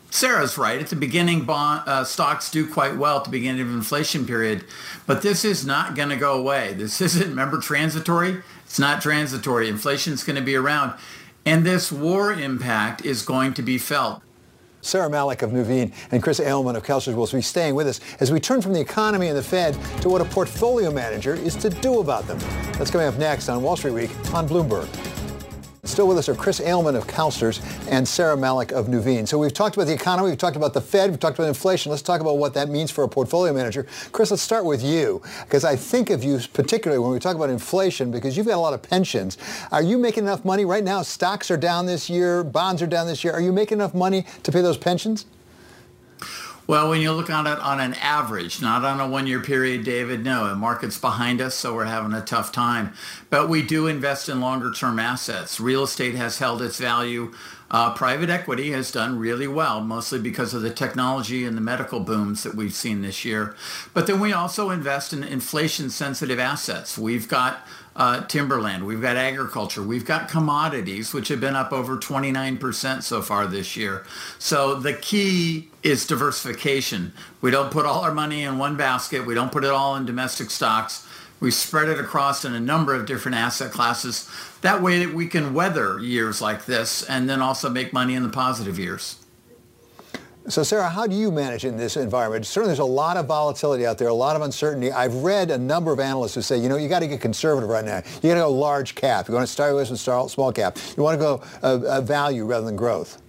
Sarah's 0.10 0.58
right. 0.58 0.80
At 0.80 0.88
the 0.88 0.96
beginning, 0.96 1.46
bond, 1.46 1.84
uh, 1.88 2.04
stocks 2.04 2.50
do 2.50 2.68
quite 2.72 2.98
well 2.98 3.18
at 3.18 3.26
the 3.26 3.30
beginning 3.30 3.62
of 3.62 3.70
inflation 3.70 4.26
period, 4.26 4.64
but 5.06 5.22
this 5.22 5.44
is 5.44 5.66
not 5.66 5.96
going 5.96 6.10
to 6.10 6.16
go 6.16 6.38
away. 6.38 6.74
This 6.74 7.02
isn't, 7.02 7.30
remember, 7.30 7.60
transitory. 7.60 8.42
It's 8.66 8.80
not 8.80 9.02
transitory. 9.02 9.70
Inflation 9.70 10.14
is 10.14 10.24
going 10.24 10.38
to 10.38 10.42
be 10.42 10.56
around, 10.56 10.94
and 11.46 11.66
this 11.66 11.92
war 11.92 12.32
impact 12.32 13.06
is 13.06 13.22
going 13.22 13.54
to 13.56 13.62
be 13.62 13.78
felt. 13.78 14.22
Sarah 14.82 15.10
Malik 15.10 15.42
of 15.42 15.52
Nuveen 15.52 15.92
and 16.12 16.24
Chris 16.24 16.40
Ailman 16.40 16.76
of 16.76 16.84
CalSTRS 16.84 17.16
will 17.16 17.28
be 17.28 17.42
staying 17.42 17.76
with 17.76 17.88
us 17.88 18.00
as 18.22 18.32
we 18.32 18.40
turn 18.40 18.62
from 18.62 18.74
the 18.74 18.80
economy 18.80 19.28
and 19.28 19.38
the 19.38 19.44
Fed 19.44 19.74
to 20.02 20.08
what 20.08 20.22
a 20.22 20.26
portfolio 20.26 20.92
manager 20.92 21.34
is 21.34 21.56
to 21.58 21.70
do 21.70 22.00
about 22.00 22.26
them. 22.28 22.40
That's 22.74 22.92
coming 22.92 23.08
up 23.08 23.18
next 23.18 23.50
on 23.50 23.62
Wall 23.62 23.76
Street 23.76 23.92
Week 23.92 24.12
on 24.34 24.48
Bloomberg. 24.48 24.88
Still 25.88 26.06
with 26.06 26.18
us 26.18 26.28
are 26.28 26.36
Chris 26.36 26.60
Ailman 26.60 26.96
of 26.96 27.08
CalSTRS 27.08 27.88
and 27.90 28.06
Sarah 28.06 28.36
Malik 28.36 28.72
of 28.74 28.88
Nuveen. 28.88 29.26
So 29.26 29.40
we've 29.40 29.54
talked 29.54 29.78
about 29.78 29.88
the 29.88 29.94
economy, 29.94 30.30
we've 30.30 30.38
talked 30.38 30.58
about 30.58 30.74
the 30.74 30.82
Fed, 30.82 31.10
we've 31.10 31.20
talked 31.20 31.40
about 31.40 31.48
inflation. 31.48 31.90
Let's 31.90 32.02
talk 32.02 32.20
about 32.20 32.38
what 32.38 32.54
that 32.56 32.70
means 32.70 32.92
for 32.92 33.06
a 33.06 33.08
portfolio 33.08 33.54
manager. 33.54 33.88
Chris, 34.12 34.30
let's 34.30 34.44
start 34.44 34.66
with 34.66 34.84
you, 34.84 35.24
because 35.46 35.64
I 35.64 35.78
think 35.78 36.10
of 36.10 36.26
you 36.26 36.40
particularly 36.54 37.02
when 37.02 37.12
we 37.12 37.20
talk 37.20 37.38
about 37.38 37.50
inflation, 37.50 38.12
because 38.12 38.36
you've 38.36 38.48
got 38.48 38.58
a 38.58 38.60
lot 38.60 38.74
of 38.74 38.84
pensions. 38.84 39.38
Are 39.72 39.82
you 39.82 39.98
making 39.98 40.26
enough 40.26 40.44
money 40.44 40.66
right 40.66 40.84
now? 40.84 41.02
Stocks 41.02 41.50
are 41.50 41.58
down 41.58 41.86
this 41.86 42.10
year, 42.10 42.44
bonds 42.44 42.82
are 42.82 42.88
down 42.88 43.08
this 43.08 43.24
year. 43.24 43.34
Are 43.34 43.42
you 43.42 43.54
making 43.54 43.78
enough 43.78 43.96
money 43.96 44.26
to 44.44 44.52
pay 44.52 44.62
those 44.62 44.78
pensions? 44.78 45.26
Well, 46.68 46.90
when 46.90 47.00
you 47.00 47.14
look 47.14 47.30
on 47.30 47.48
it 47.48 47.60
on 47.60 47.80
an 47.80 47.94
average, 47.94 48.62
not 48.62 48.84
on 48.84 49.00
a 49.00 49.08
one-year 49.08 49.40
period, 49.40 49.86
David, 49.86 50.26
no, 50.26 50.50
the 50.50 50.56
market's 50.56 51.00
behind 51.00 51.40
us, 51.40 51.56
so 51.56 51.74
we're 51.74 51.86
having 51.86 52.12
a 52.12 52.20
tough 52.20 52.52
time. 52.52 52.92
But 53.30 53.48
we 53.48 53.62
do 53.62 53.88
invest 53.88 54.28
in 54.28 54.42
longer-term 54.42 55.00
assets. 55.00 55.62
Real 55.62 55.84
estate 55.84 56.16
has 56.16 56.40
held 56.40 56.62
its 56.62 56.78
value. 56.78 57.34
Uh, 57.70 57.94
private 57.94 58.30
equity 58.30 58.72
has 58.72 58.92
done 58.92 59.20
really 59.20 59.48
well, 59.48 59.82
mostly 59.82 60.20
because 60.20 60.54
of 60.54 60.62
the 60.62 60.70
technology 60.70 61.44
and 61.44 61.58
the 61.58 61.62
medical 61.62 62.00
booms 62.00 62.44
that 62.44 62.56
we've 62.56 62.74
seen 62.74 63.02
this 63.02 63.26
year. 63.26 63.56
But 63.94 64.08
then 64.08 64.20
we 64.20 64.32
also 64.32 64.70
invest 64.70 65.12
in 65.12 65.24
inflation-sensitive 65.24 66.40
assets. 66.40 66.98
We've 66.98 67.28
got 67.28 67.68
uh, 67.98 68.24
timberland, 68.28 68.86
we've 68.86 69.02
got 69.02 69.18
agriculture, 69.18 69.82
we've 69.82 70.06
got 70.06 70.30
commodities, 70.30 71.14
which 71.14 71.30
have 71.30 71.42
been 71.42 71.56
up 71.56 71.74
over 71.74 71.98
29% 71.98 73.02
so 73.02 73.22
far 73.24 73.48
this 73.48 73.76
year. 73.76 74.06
So 74.38 74.76
the 74.76 74.94
key 74.94 75.70
is 75.82 76.06
diversification. 76.06 77.12
We 77.42 77.50
don't 77.50 77.72
put 77.72 77.88
all 77.88 78.02
our 78.02 78.14
money 78.14 78.44
in 78.44 78.60
one 78.60 78.78
basket. 78.78 79.26
We 79.26 79.34
don't 79.34 79.52
put 79.52 79.64
it 79.64 79.72
all 79.72 79.96
in 79.96 80.06
domestic 80.06 80.52
stocks. 80.52 81.07
We 81.40 81.52
spread 81.52 81.88
it 81.88 82.00
across 82.00 82.46
in 82.46 82.54
a 82.54 82.60
number 82.60 82.96
of 82.96 83.06
different 83.06 83.38
asset 83.38 83.72
classes. 83.72 84.30
That 84.62 84.82
way 84.82 85.06
that 85.06 85.14
we 85.14 85.28
can 85.28 85.54
weather 85.54 86.00
years 86.00 86.42
like 86.42 86.66
this 86.66 87.04
and 87.04 87.30
then 87.30 87.42
also 87.42 87.70
make 87.70 87.94
money 87.94 88.16
in 88.16 88.24
the 88.24 88.30
positive 88.30 88.80
years. 88.80 89.18
So 90.50 90.64
Sarah, 90.64 90.88
how 90.88 91.06
do 91.06 91.16
you 91.16 91.30
manage 91.30 91.66
in 91.66 91.76
this 91.76 91.98
environment? 91.98 92.46
Certainly 92.46 92.70
there's 92.70 92.80
a 92.80 92.86
lot 92.86 93.18
of 93.18 93.26
volatility 93.26 93.86
out 93.86 93.98
there, 93.98 94.08
a 94.08 94.14
lot 94.14 94.38
of 94.38 94.42
uncertainty. 94.42 94.94
I've 94.94 95.16
read 95.16 95.52
a 95.52 95.58
number 95.58 95.92
of 95.92 96.00
analysts 96.00 96.36
who 96.36 96.42
say, 96.42 96.58
you 96.58 96.70
know, 96.70 96.78
you 96.78 96.88
got 96.88 97.00
to 97.00 97.08
get 97.08 97.20
conservative 97.20 97.70
right 97.70 97.84
now. 97.84 97.98
You 98.24 98.30
got 98.30 98.36
to 98.36 98.40
go 98.40 98.52
large 98.52 98.96
cap. 98.96 99.28
You 99.28 99.34
want 99.34 99.46
to 99.46 99.52
start 99.52 99.76
with 99.76 99.90
some 99.90 100.30
small 100.30 100.54
cap. 100.54 100.78
You 100.96 101.04
want 101.04 101.20
to 101.20 101.24
go 101.24 101.44
uh, 101.62 101.82
uh, 101.86 102.02
value 102.02 102.46
rather 102.46 102.66
than 102.66 102.78
growth. 102.78 103.22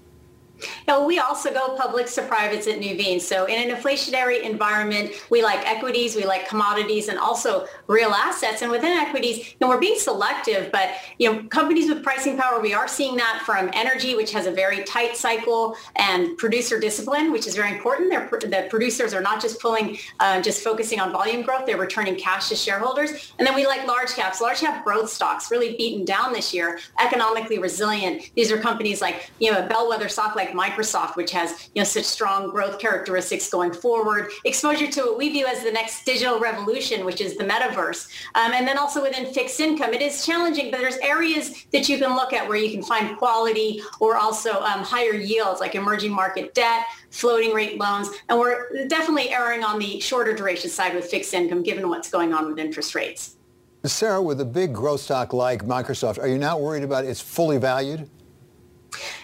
Yeah, 0.87 1.05
we 1.05 1.19
also 1.19 1.53
go 1.53 1.77
publics 1.77 2.15
to 2.17 2.23
privates 2.23 2.67
at 2.67 2.79
Nuveen. 2.79 3.21
So 3.21 3.47
in 3.47 3.69
an 3.69 3.77
inflationary 3.77 4.43
environment, 4.43 5.13
we 5.31 5.43
like 5.43 5.67
equities, 5.69 6.17
we 6.17 6.25
like 6.25 6.49
commodities, 6.49 7.09
and 7.09 7.19
also 7.19 7.67
real 7.89 8.11
assets. 8.11 8.63
And 8.63 8.71
within 8.71 8.93
equities, 8.97 9.55
know, 9.61 9.69
we're 9.69 9.79
being 9.79 9.99
selective, 9.99 10.71
but 10.73 10.91
you 11.19 11.33
know, 11.33 11.43
companies 11.45 11.89
with 11.89 12.03
pricing 12.03 12.37
power, 12.37 12.61
we 12.61 12.75
are 12.75 12.89
seeing 12.89 13.17
that 13.17 13.43
from 13.45 13.71
energy, 13.73 14.17
which 14.17 14.33
has 14.33 14.47
a 14.47 14.51
very 14.51 14.85
tight 14.85 15.17
cycle, 15.17 15.77
and 15.97 16.37
producer 16.39 16.79
discipline, 16.81 17.31
which 17.33 17.47
is 17.47 17.55
very 17.55 17.73
important. 17.73 18.11
They're, 18.11 18.29
the 18.29 18.67
producers 18.69 19.15
are 19.15 19.23
not 19.23 19.41
just 19.41 19.61
pulling, 19.61 19.99
uh, 20.21 20.41
just 20.43 20.63
focusing 20.63 21.01
on 21.01 21.13
volume 21.13 21.43
growth; 21.43 21.67
they're 21.67 21.77
returning 21.77 22.17
cash 22.17 22.49
to 22.49 22.57
shareholders. 22.57 23.33
And 23.39 23.47
then 23.47 23.55
we 23.55 23.67
like 23.67 23.87
large 23.87 24.11
caps, 24.11 24.41
large 24.41 24.59
cap 24.59 24.85
growth 24.85 25.11
stocks, 25.11 25.51
really 25.51 25.77
beaten 25.77 26.05
down 26.05 26.33
this 26.33 26.53
year, 26.53 26.81
economically 27.01 27.59
resilient. 27.59 28.31
These 28.35 28.51
are 28.51 28.59
companies 28.59 29.01
like 29.01 29.31
you 29.39 29.53
know 29.53 29.65
a 29.65 29.69
bellwether 29.69 30.09
stock 30.09 30.35
like 30.37 30.49
like 30.49 30.73
Microsoft, 30.73 31.17
which 31.17 31.31
has 31.33 31.71
you 31.75 31.81
know 31.81 31.85
such 31.85 32.05
strong 32.05 32.51
growth 32.51 32.79
characteristics 32.79 33.51
going 33.51 33.73
forward, 33.73 34.31
exposure 34.45 34.87
to 34.87 35.01
what 35.03 35.19
we 35.19 35.31
view 35.31 35.47
as 35.47 35.63
the 35.63 35.73
next 35.73 36.05
digital 36.05 36.39
revolution, 36.39 37.05
which 37.05 37.21
is 37.21 37.37
the 37.37 37.45
metaverse, 37.45 37.77
um, 37.79 38.53
and 38.53 38.67
then 38.67 38.79
also 38.79 39.03
within 39.03 39.33
fixed 39.33 39.61
income, 39.61 39.95
it 39.95 40.03
is 40.03 40.25
challenging, 40.25 40.71
but 40.71 40.81
there's 40.81 40.97
areas 40.99 41.67
that 41.73 41.89
you 41.89 41.99
can 41.99 42.15
look 42.15 42.33
at 42.33 42.49
where 42.49 42.57
you 42.59 42.71
can 42.71 42.83
find 42.83 43.17
quality 43.17 43.81
or 44.01 44.17
also 44.17 44.61
um, 44.63 44.83
higher 44.83 45.15
yields, 45.15 45.61
like 45.61 45.75
emerging 45.75 46.13
market 46.13 46.55
debt, 46.55 46.85
floating 47.11 47.53
rate 47.53 47.79
loans, 47.79 48.09
and 48.29 48.39
we're 48.39 48.87
definitely 48.89 49.31
erring 49.31 49.63
on 49.63 49.79
the 49.79 50.01
shorter 50.01 50.35
duration 50.35 50.71
side 50.71 50.95
with 50.95 51.07
fixed 51.07 51.33
income, 51.35 51.63
given 51.63 51.89
what's 51.89 52.11
going 52.11 52.33
on 52.33 52.49
with 52.49 52.59
interest 52.59 52.95
rates. 52.95 53.37
Sarah, 53.85 54.21
with 54.21 54.41
a 54.41 54.45
big 54.45 54.75
growth 54.75 55.01
stock 55.01 55.33
like 55.33 55.65
Microsoft, 55.65 56.19
are 56.19 56.27
you 56.27 56.39
not 56.39 56.61
worried 56.61 56.83
about 56.83 57.05
it's 57.05 57.21
fully 57.21 57.59
valued? 57.59 58.09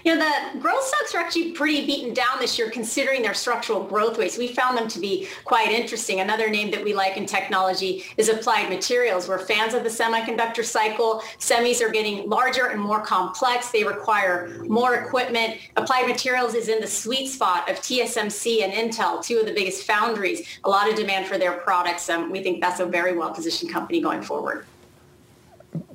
You 0.05 0.15
know, 0.15 0.25
the 0.53 0.59
growth 0.61 0.83
stocks 0.83 1.15
are 1.15 1.19
actually 1.19 1.53
pretty 1.53 1.87
beaten 1.87 2.13
down 2.13 2.39
this 2.39 2.59
year 2.59 2.71
considering 2.71 3.23
their 3.23 3.35
structural 3.35 3.83
growth 3.83 4.19
rates. 4.19 4.37
We 4.37 4.49
found 4.49 4.77
them 4.77 4.89
to 4.89 5.01
be 5.01 5.29
quite 5.45 5.71
interesting. 5.71 6.21
Another 6.21 6.51
name 6.51 6.71
that 6.73 6.85
we 6.85 6.93
like 6.93 7.17
in 7.17 7.25
technology 7.25 8.05
is 8.19 8.29
Applied 8.29 8.69
Materials. 8.69 9.29
We're 9.29 9.39
fans 9.39 9.73
of 9.73 9.83
the 9.83 9.89
semiconductor 9.89 10.63
cycle. 10.63 11.23
Semis 11.39 11.81
are 11.81 11.91
getting 11.91 12.29
larger 12.29 12.67
and 12.67 12.81
more 12.81 13.01
complex. 13.01 13.71
They 13.71 13.85
require 13.85 14.63
more 14.67 14.97
equipment. 14.97 15.59
Applied 15.77 16.07
Materials 16.07 16.55
is 16.55 16.69
in 16.69 16.81
the 16.81 16.87
sweet 16.87 17.29
spot 17.29 17.71
of 17.71 17.77
TSMC 17.77 18.63
and 18.63 18.73
Intel, 18.73 19.25
two 19.25 19.39
of 19.39 19.47
the 19.47 19.55
biggest 19.55 19.85
foundries. 19.85 20.47
A 20.65 20.69
lot 20.69 20.89
of 20.89 20.97
demand 20.97 21.27
for 21.27 21.39
their 21.39 21.53
products. 21.53 22.11
Um, 22.11 22.31
we 22.31 22.43
think 22.43 22.61
that's 22.61 22.81
a 22.81 22.87
very 22.87 23.17
well-positioned 23.17 23.73
company 23.73 24.01
going 24.03 24.21
forward. 24.21 24.67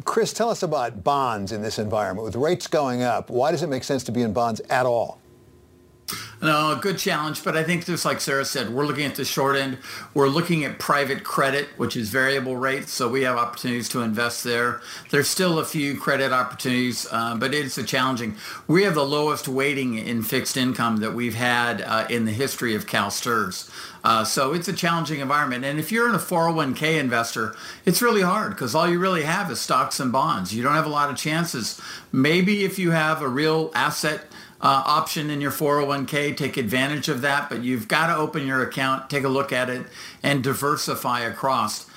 Chris, 0.06 0.34
tell 0.34 0.50
us 0.50 0.64
about 0.64 1.04
bonds 1.04 1.52
in 1.52 1.62
this 1.62 1.80
environment. 1.80 2.26
With 2.26 2.36
rates 2.36 2.68
going 2.68 3.04
up, 3.04 3.30
why 3.30 3.52
does 3.52 3.64
it 3.64 3.68
make 3.68 3.84
sense 3.84 4.04
to 4.06 4.12
be 4.12 4.22
in 4.22 4.34
bonds 4.34 4.60
at 4.70 4.86
all? 4.86 5.20
No, 6.42 6.78
good 6.82 6.98
challenge, 6.98 7.44
but 7.44 7.58
I 7.58 7.64
think 7.64 7.86
just 7.86 8.06
like 8.06 8.22
Sarah 8.22 8.46
said, 8.46 8.70
we're 8.70 8.86
looking 8.86 9.06
at 9.06 9.16
the 9.16 9.26
short 9.26 9.58
end. 9.58 9.78
We're 10.14 10.30
looking 10.30 10.64
at 10.64 10.80
private 10.80 11.24
credit, 11.24 11.68
which 11.76 11.98
is 11.98 12.10
variable 12.10 12.56
rates, 12.56 12.94
so 12.94 13.10
we 13.10 13.24
have 13.24 13.38
opportunities 13.38 13.90
to 13.90 14.02
invest 14.02 14.46
there. 14.46 14.82
There's 15.10 15.28
still 15.28 15.60
a 15.60 15.66
few 15.66 16.00
credit 16.00 16.32
opportunities, 16.32 17.06
uh, 17.12 17.36
but 17.36 17.54
it's 17.54 17.78
a 17.78 17.84
challenging. 17.84 18.38
We 18.68 18.84
have 18.84 18.96
the 18.96 19.06
lowest 19.06 19.50
weighting 19.50 19.98
in 19.98 20.24
fixed 20.24 20.56
income 20.56 20.98
that 20.98 21.14
we've 21.14 21.36
had 21.36 21.82
uh, 21.82 22.08
in 22.10 22.24
the 22.24 22.32
history 22.32 22.74
of 22.74 22.86
CalSTRS. 22.86 23.70
Uh, 24.04 24.24
so 24.24 24.54
it's 24.54 24.68
a 24.68 24.74
challenging 24.74 25.20
environment. 25.20 25.66
And 25.66 25.78
if 25.78 25.92
you're 25.92 26.08
in 26.08 26.16
a 26.16 26.20
401k 26.20 26.98
investor, 27.00 27.56
it's 27.86 28.02
really 28.02 28.22
hard 28.22 28.52
because 28.52 28.74
all 28.74 28.90
you 28.90 28.98
really 28.98 29.24
have 29.24 29.52
is 29.52 29.60
stocks 29.60 30.00
and 30.00 30.12
bonds. 30.12 30.54
You 30.54 30.64
don't 30.64 30.76
have 30.76 30.86
a 30.86 30.90
lot 30.90 31.10
of 31.10 31.18
chances. 31.18 31.82
Maybe 32.12 32.64
if 32.64 32.80
you 32.80 32.92
have 32.92 33.22
a 33.22 33.28
real 33.28 33.72
asset 33.76 34.22
uh, 34.62 34.84
option 34.86 35.30
in 35.30 35.42
your 35.42 35.52
401k. 35.52 36.36
Take 36.36 36.58
advantage 36.58 37.08
of 37.08 37.22
that, 37.22 37.50
but 37.50 37.64
you've 37.64 37.88
got 37.88 38.08
to 38.08 38.16
open 38.16 38.46
your 38.46 38.62
account, 38.62 39.10
take 39.10 39.24
a 39.24 39.30
look 39.30 39.54
at 39.54 39.70
it, 39.70 39.86
and 40.22 40.44
diversify 40.44 41.22
across. 41.22 41.90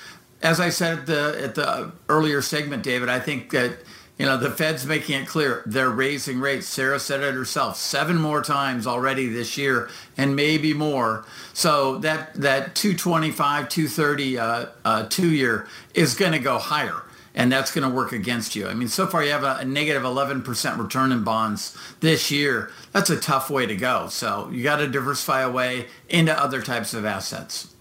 As 0.42 0.60
I 0.60 0.70
said 0.70 1.00
at 1.00 1.06
the, 1.06 1.40
at 1.42 1.54
the 1.54 1.92
earlier 2.08 2.42
segment, 2.42 2.82
David, 2.82 3.08
I 3.08 3.20
think 3.20 3.50
that 3.50 3.78
you 4.18 4.26
know 4.26 4.36
the 4.36 4.50
Fed's 4.50 4.86
making 4.86 5.22
it 5.22 5.26
clear 5.26 5.62
they're 5.66 5.90
raising 5.90 6.38
rates. 6.38 6.66
Sarah 6.66 7.00
said 7.00 7.20
it 7.22 7.34
herself, 7.34 7.76
seven 7.76 8.16
more 8.16 8.42
times 8.42 8.86
already 8.86 9.28
this 9.28 9.56
year, 9.56 9.88
and 10.16 10.36
maybe 10.36 10.74
more. 10.74 11.24
So 11.54 11.98
that 11.98 12.34
that 12.34 12.74
225, 12.74 13.68
230 13.68 14.38
uh, 14.38 14.66
uh, 14.84 15.06
two 15.08 15.30
year 15.30 15.66
is 15.94 16.14
going 16.14 16.32
to 16.32 16.38
go 16.38 16.58
higher 16.58 17.02
and 17.34 17.50
that's 17.50 17.72
going 17.72 17.88
to 17.88 17.94
work 17.94 18.12
against 18.12 18.54
you. 18.54 18.68
I 18.68 18.74
mean, 18.74 18.88
so 18.88 19.06
far 19.06 19.24
you 19.24 19.30
have 19.30 19.44
a, 19.44 19.56
a 19.60 19.64
negative 19.64 20.02
11% 20.02 20.78
return 20.78 21.12
in 21.12 21.24
bonds 21.24 21.76
this 22.00 22.30
year. 22.30 22.70
That's 22.92 23.10
a 23.10 23.18
tough 23.18 23.50
way 23.50 23.66
to 23.66 23.76
go. 23.76 24.08
So 24.08 24.48
you 24.52 24.62
got 24.62 24.76
to 24.76 24.88
diversify 24.88 25.42
away 25.42 25.86
into 26.08 26.38
other 26.38 26.60
types 26.62 26.94
of 26.94 27.04
assets. 27.04 27.72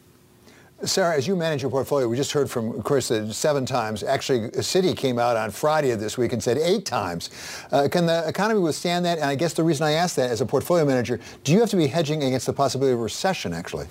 Sarah, 0.84 1.15
as 1.15 1.27
you 1.27 1.36
manage 1.36 1.62
your 1.62 1.70
portfolio, 1.70 2.08
we 2.08 2.17
just 2.17 2.31
heard 2.31 2.50
from 2.50 2.81
Chris 2.81 3.10
that 3.10 3.31
seven 3.34 3.67
times. 3.67 4.01
Actually, 4.01 4.50
Citi 4.50 4.98
came 4.98 5.20
out 5.20 5.38
on 5.38 5.51
Friday 5.51 5.91
of 5.91 6.00
this 6.00 6.17
week 6.17 6.34
and 6.34 6.41
said 6.41 6.58
eight 6.58 6.88
times. 6.88 7.29
Uh, 7.72 7.88
can 7.88 8.08
the 8.08 8.27
economy 8.27 8.60
withstand 8.60 9.05
that? 9.05 9.20
And 9.20 9.27
I 9.27 9.36
guess 9.36 9.53
the 9.53 9.63
reason 9.63 9.86
I 9.86 9.91
ask 9.91 10.15
that 10.15 10.31
as 10.31 10.41
a 10.41 10.46
portfolio 10.46 10.84
manager, 10.84 11.20
do 11.43 11.51
you 11.51 11.60
have 11.60 11.70
to 11.70 11.77
be 11.77 11.86
hedging 11.86 12.24
against 12.24 12.48
the 12.48 12.53
possibility 12.53 12.93
of 12.93 13.00
recession, 13.00 13.53
actually? 13.53 13.86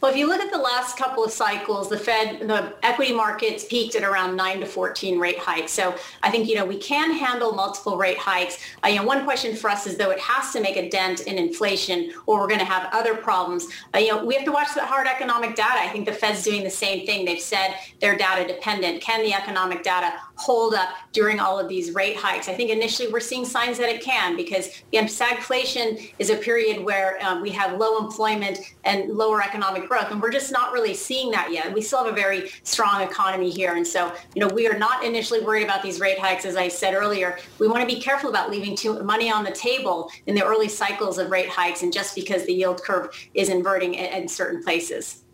Well, 0.00 0.10
if 0.10 0.16
you 0.16 0.26
look 0.26 0.40
at 0.40 0.52
the 0.52 0.58
last 0.58 0.96
couple 0.96 1.24
of 1.24 1.32
cycles, 1.32 1.88
the 1.88 1.98
Fed, 1.98 2.48
the 2.48 2.74
equity 2.82 3.12
markets 3.12 3.64
peaked 3.64 3.94
at 3.94 4.02
around 4.02 4.36
9 4.36 4.60
to 4.60 4.66
14 4.66 5.18
rate 5.18 5.38
hikes. 5.38 5.72
So 5.72 5.94
I 6.22 6.30
think, 6.30 6.48
you 6.48 6.54
know, 6.54 6.64
we 6.64 6.78
can 6.78 7.12
handle 7.12 7.52
multiple 7.52 7.96
rate 7.96 8.18
hikes. 8.18 8.58
Uh, 8.84 8.88
you 8.88 8.96
know, 8.96 9.04
one 9.04 9.24
question 9.24 9.56
for 9.56 9.70
us 9.70 9.86
is, 9.86 9.96
though, 9.96 10.10
it 10.10 10.20
has 10.20 10.52
to 10.52 10.60
make 10.60 10.76
a 10.76 10.88
dent 10.88 11.20
in 11.22 11.36
inflation 11.36 12.12
or 12.26 12.40
we're 12.40 12.48
going 12.48 12.60
to 12.60 12.64
have 12.64 12.88
other 12.92 13.14
problems. 13.14 13.68
Uh, 13.94 13.98
you 13.98 14.08
know, 14.08 14.24
we 14.24 14.34
have 14.34 14.44
to 14.44 14.52
watch 14.52 14.74
the 14.74 14.84
hard 14.84 15.06
economic 15.06 15.56
data. 15.56 15.80
I 15.80 15.88
think 15.88 16.06
the 16.06 16.12
Fed's 16.12 16.42
doing 16.42 16.62
the 16.62 16.70
same 16.70 17.06
thing. 17.06 17.24
They've 17.24 17.40
said 17.40 17.74
they're 18.00 18.16
data 18.16 18.46
dependent. 18.46 19.02
Can 19.02 19.22
the 19.22 19.34
economic 19.34 19.82
data 19.82 20.12
hold 20.38 20.72
up 20.72 20.90
during 21.12 21.40
all 21.40 21.58
of 21.58 21.68
these 21.68 21.94
rate 21.94 22.16
hikes? 22.16 22.48
I 22.48 22.54
think 22.54 22.70
initially 22.70 23.12
we're 23.12 23.20
seeing 23.20 23.44
signs 23.44 23.76
that 23.78 23.88
it 23.88 24.02
can 24.02 24.36
because, 24.36 24.82
again, 24.88 25.06
stagflation 25.06 26.12
is 26.18 26.30
a 26.30 26.36
period 26.36 26.82
where 26.82 27.18
um, 27.22 27.42
we 27.42 27.50
have 27.50 27.78
low 27.78 27.98
employment 27.98 28.60
and 28.84 29.10
lower 29.10 29.42
economic 29.42 29.88
growth. 29.88 30.10
And 30.10 30.22
we're 30.22 30.30
just 30.30 30.52
not 30.52 30.72
really 30.72 30.94
seeing 30.94 31.30
that 31.32 31.52
yet. 31.52 31.72
We 31.74 31.82
still 31.82 32.04
have 32.04 32.12
a 32.12 32.16
very 32.16 32.50
strong 32.62 33.02
economy 33.02 33.50
here. 33.50 33.74
And 33.74 33.86
so, 33.86 34.14
you 34.34 34.40
know, 34.40 34.54
we 34.54 34.68
are 34.68 34.78
not 34.78 35.04
initially 35.04 35.40
worried 35.40 35.64
about 35.64 35.82
these 35.82 36.00
rate 36.00 36.18
hikes. 36.18 36.44
As 36.44 36.56
I 36.56 36.68
said 36.68 36.94
earlier, 36.94 37.38
we 37.58 37.68
want 37.68 37.86
to 37.88 37.94
be 37.94 38.00
careful 38.00 38.30
about 38.30 38.50
leaving 38.50 38.76
too 38.76 39.02
money 39.02 39.30
on 39.30 39.44
the 39.44 39.52
table 39.52 40.10
in 40.26 40.34
the 40.34 40.44
early 40.44 40.68
cycles 40.68 41.18
of 41.18 41.30
rate 41.30 41.48
hikes 41.48 41.82
and 41.82 41.92
just 41.92 42.14
because 42.14 42.46
the 42.46 42.52
yield 42.52 42.82
curve 42.82 43.10
is 43.34 43.48
inverting 43.48 43.94
in, 43.94 44.22
in 44.22 44.28
certain 44.28 44.62
places. 44.62 45.24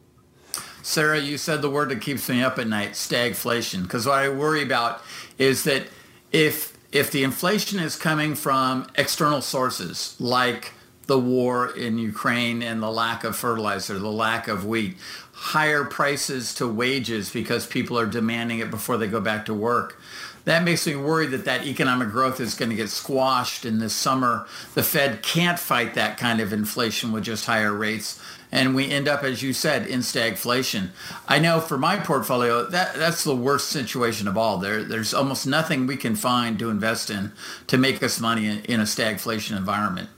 Sarah, 0.84 1.18
you 1.18 1.38
said 1.38 1.62
the 1.62 1.70
word 1.70 1.88
that 1.88 2.02
keeps 2.02 2.28
me 2.28 2.42
up 2.42 2.58
at 2.58 2.68
night, 2.68 2.92
stagflation. 2.92 3.84
Because 3.84 4.04
what 4.06 4.18
I 4.18 4.28
worry 4.28 4.62
about 4.62 5.02
is 5.38 5.64
that 5.64 5.86
if 6.30 6.76
if 6.92 7.10
the 7.10 7.24
inflation 7.24 7.80
is 7.80 7.96
coming 7.96 8.34
from 8.34 8.86
external 8.94 9.40
sources 9.40 10.14
like 10.20 10.72
the 11.06 11.18
war 11.18 11.74
in 11.74 11.96
Ukraine 11.96 12.62
and 12.62 12.82
the 12.82 12.90
lack 12.90 13.24
of 13.24 13.34
fertilizer, 13.34 13.98
the 13.98 14.10
lack 14.10 14.46
of 14.46 14.66
wheat, 14.66 14.96
higher 15.32 15.84
prices 15.84 16.54
to 16.56 16.68
wages 16.68 17.30
because 17.30 17.66
people 17.66 17.98
are 17.98 18.06
demanding 18.06 18.58
it 18.58 18.70
before 18.70 18.98
they 18.98 19.06
go 19.06 19.22
back 19.22 19.46
to 19.46 19.54
work. 19.54 19.98
That 20.44 20.62
makes 20.62 20.86
me 20.86 20.94
worried 20.94 21.30
that 21.30 21.46
that 21.46 21.66
economic 21.66 22.10
growth 22.10 22.38
is 22.38 22.54
going 22.54 22.70
to 22.70 22.76
get 22.76 22.90
squashed 22.90 23.64
in 23.64 23.78
this 23.78 23.94
summer. 23.94 24.46
The 24.74 24.82
Fed 24.82 25.22
can't 25.22 25.58
fight 25.58 25.94
that 25.94 26.18
kind 26.18 26.40
of 26.40 26.52
inflation 26.52 27.12
with 27.12 27.24
just 27.24 27.46
higher 27.46 27.72
rates. 27.72 28.20
And 28.52 28.74
we 28.74 28.90
end 28.90 29.08
up, 29.08 29.24
as 29.24 29.42
you 29.42 29.52
said, 29.52 29.86
in 29.86 30.00
stagflation. 30.00 30.90
I 31.26 31.38
know 31.38 31.60
for 31.60 31.78
my 31.78 31.96
portfolio, 31.96 32.64
that, 32.66 32.94
that's 32.94 33.24
the 33.24 33.34
worst 33.34 33.68
situation 33.70 34.28
of 34.28 34.36
all. 34.36 34.58
There, 34.58 34.84
there's 34.84 35.14
almost 35.14 35.46
nothing 35.46 35.86
we 35.86 35.96
can 35.96 36.14
find 36.14 36.58
to 36.58 36.70
invest 36.70 37.10
in 37.10 37.32
to 37.66 37.78
make 37.78 38.02
us 38.02 38.20
money 38.20 38.46
in, 38.46 38.58
in 38.64 38.80
a 38.80 38.84
stagflation 38.84 39.56
environment 39.56 40.08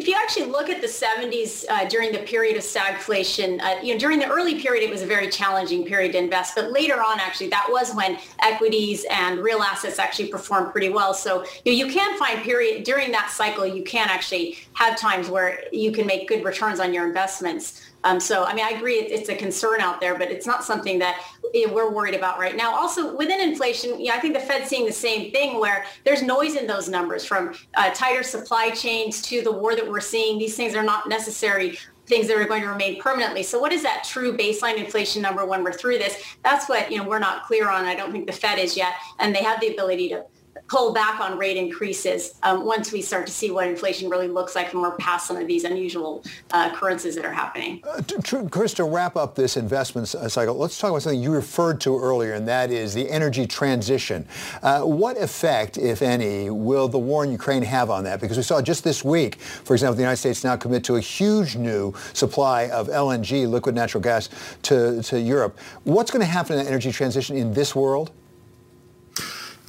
if 0.00 0.08
you 0.08 0.14
actually 0.14 0.46
look 0.46 0.70
at 0.70 0.80
the 0.80 0.86
70s 0.86 1.66
uh, 1.68 1.86
during 1.86 2.10
the 2.10 2.20
period 2.20 2.56
of 2.56 2.62
stagflation, 2.62 3.60
uh, 3.60 3.82
you 3.82 3.92
know, 3.92 4.00
during 4.00 4.18
the 4.18 4.26
early 4.26 4.58
period, 4.58 4.82
it 4.82 4.90
was 4.90 5.02
a 5.02 5.06
very 5.06 5.28
challenging 5.28 5.84
period 5.84 6.12
to 6.12 6.18
invest. 6.18 6.54
But 6.54 6.72
later 6.72 6.94
on, 6.94 7.20
actually, 7.20 7.50
that 7.50 7.66
was 7.68 7.94
when 7.94 8.18
equities 8.38 9.04
and 9.10 9.40
real 9.40 9.60
assets 9.60 9.98
actually 9.98 10.28
performed 10.28 10.72
pretty 10.72 10.88
well. 10.88 11.12
So 11.12 11.44
you, 11.66 11.72
know, 11.72 11.86
you 11.86 11.92
can 11.92 12.18
find 12.18 12.40
period 12.42 12.84
during 12.84 13.12
that 13.12 13.30
cycle, 13.30 13.66
you 13.66 13.82
can 13.82 14.08
actually 14.08 14.56
have 14.72 14.98
times 14.98 15.28
where 15.28 15.60
you 15.70 15.92
can 15.92 16.06
make 16.06 16.26
good 16.26 16.44
returns 16.44 16.80
on 16.80 16.94
your 16.94 17.06
investments. 17.06 17.89
Um, 18.04 18.18
so, 18.18 18.44
I 18.44 18.54
mean, 18.54 18.64
I 18.64 18.70
agree 18.70 18.94
it's 18.94 19.28
a 19.28 19.34
concern 19.34 19.80
out 19.80 20.00
there, 20.00 20.16
but 20.16 20.30
it's 20.30 20.46
not 20.46 20.64
something 20.64 20.98
that 21.00 21.22
we're 21.52 21.90
worried 21.90 22.14
about 22.14 22.38
right 22.38 22.56
now. 22.56 22.74
Also, 22.74 23.14
within 23.16 23.40
inflation, 23.40 24.00
yeah, 24.00 24.14
I 24.14 24.20
think 24.20 24.34
the 24.34 24.40
Fed's 24.40 24.68
seeing 24.68 24.86
the 24.86 24.92
same 24.92 25.30
thing 25.32 25.60
where 25.60 25.84
there's 26.04 26.22
noise 26.22 26.56
in 26.56 26.66
those 26.66 26.88
numbers 26.88 27.24
from 27.24 27.54
uh, 27.74 27.90
tighter 27.94 28.22
supply 28.22 28.70
chains 28.70 29.20
to 29.22 29.42
the 29.42 29.52
war 29.52 29.74
that 29.76 29.88
we're 29.88 30.00
seeing. 30.00 30.38
These 30.38 30.56
things 30.56 30.74
are 30.74 30.82
not 30.82 31.08
necessary 31.08 31.78
things 32.06 32.26
that 32.26 32.36
are 32.36 32.44
going 32.44 32.62
to 32.62 32.68
remain 32.68 33.00
permanently. 33.00 33.42
So 33.42 33.60
what 33.60 33.72
is 33.72 33.82
that 33.84 34.02
true 34.04 34.36
baseline 34.36 34.76
inflation 34.76 35.22
number 35.22 35.46
when 35.46 35.62
we're 35.62 35.72
through 35.72 35.98
this? 35.98 36.20
That's 36.42 36.68
what, 36.68 36.90
you 36.90 36.98
know, 36.98 37.08
we're 37.08 37.20
not 37.20 37.44
clear 37.44 37.70
on. 37.70 37.84
I 37.84 37.94
don't 37.94 38.10
think 38.10 38.26
the 38.26 38.32
Fed 38.32 38.58
is 38.58 38.76
yet. 38.76 38.94
And 39.20 39.34
they 39.34 39.44
have 39.44 39.60
the 39.60 39.68
ability 39.68 40.08
to 40.08 40.24
pull 40.70 40.92
back 40.92 41.18
on 41.18 41.36
rate 41.36 41.56
increases 41.56 42.34
um, 42.44 42.64
once 42.64 42.92
we 42.92 43.02
start 43.02 43.26
to 43.26 43.32
see 43.32 43.50
what 43.50 43.66
inflation 43.66 44.08
really 44.08 44.28
looks 44.28 44.54
like 44.54 44.72
and 44.72 44.80
we're 44.80 44.94
past 44.96 45.26
some 45.26 45.36
of 45.36 45.48
these 45.48 45.64
unusual 45.64 46.22
uh, 46.52 46.70
occurrences 46.72 47.16
that 47.16 47.24
are 47.24 47.32
happening. 47.32 47.82
Uh, 47.82 48.00
to, 48.02 48.48
Chris, 48.48 48.72
to 48.74 48.84
wrap 48.84 49.16
up 49.16 49.34
this 49.34 49.56
investment 49.56 50.06
cycle, 50.06 50.54
let's 50.54 50.78
talk 50.78 50.90
about 50.90 51.02
something 51.02 51.20
you 51.20 51.32
referred 51.32 51.80
to 51.80 51.98
earlier, 51.98 52.34
and 52.34 52.46
that 52.46 52.70
is 52.70 52.94
the 52.94 53.10
energy 53.10 53.46
transition. 53.46 54.24
Uh, 54.62 54.82
what 54.82 55.20
effect, 55.20 55.76
if 55.76 56.02
any, 56.02 56.50
will 56.50 56.86
the 56.86 56.98
war 56.98 57.24
in 57.24 57.32
Ukraine 57.32 57.62
have 57.62 57.90
on 57.90 58.04
that? 58.04 58.20
Because 58.20 58.36
we 58.36 58.44
saw 58.44 58.62
just 58.62 58.84
this 58.84 59.04
week, 59.04 59.40
for 59.40 59.74
example, 59.74 59.96
the 59.96 60.02
United 60.02 60.18
States 60.18 60.44
now 60.44 60.56
commit 60.56 60.84
to 60.84 60.96
a 60.96 61.00
huge 61.00 61.56
new 61.56 61.92
supply 62.12 62.68
of 62.68 62.86
LNG, 62.86 63.50
liquid 63.50 63.74
natural 63.74 64.00
gas, 64.00 64.28
to, 64.62 65.02
to 65.02 65.18
Europe. 65.18 65.58
What's 65.82 66.12
going 66.12 66.20
to 66.20 66.30
happen 66.30 66.56
in 66.56 66.64
the 66.64 66.70
energy 66.70 66.92
transition 66.92 67.36
in 67.36 67.52
this 67.52 67.74
world? 67.74 68.12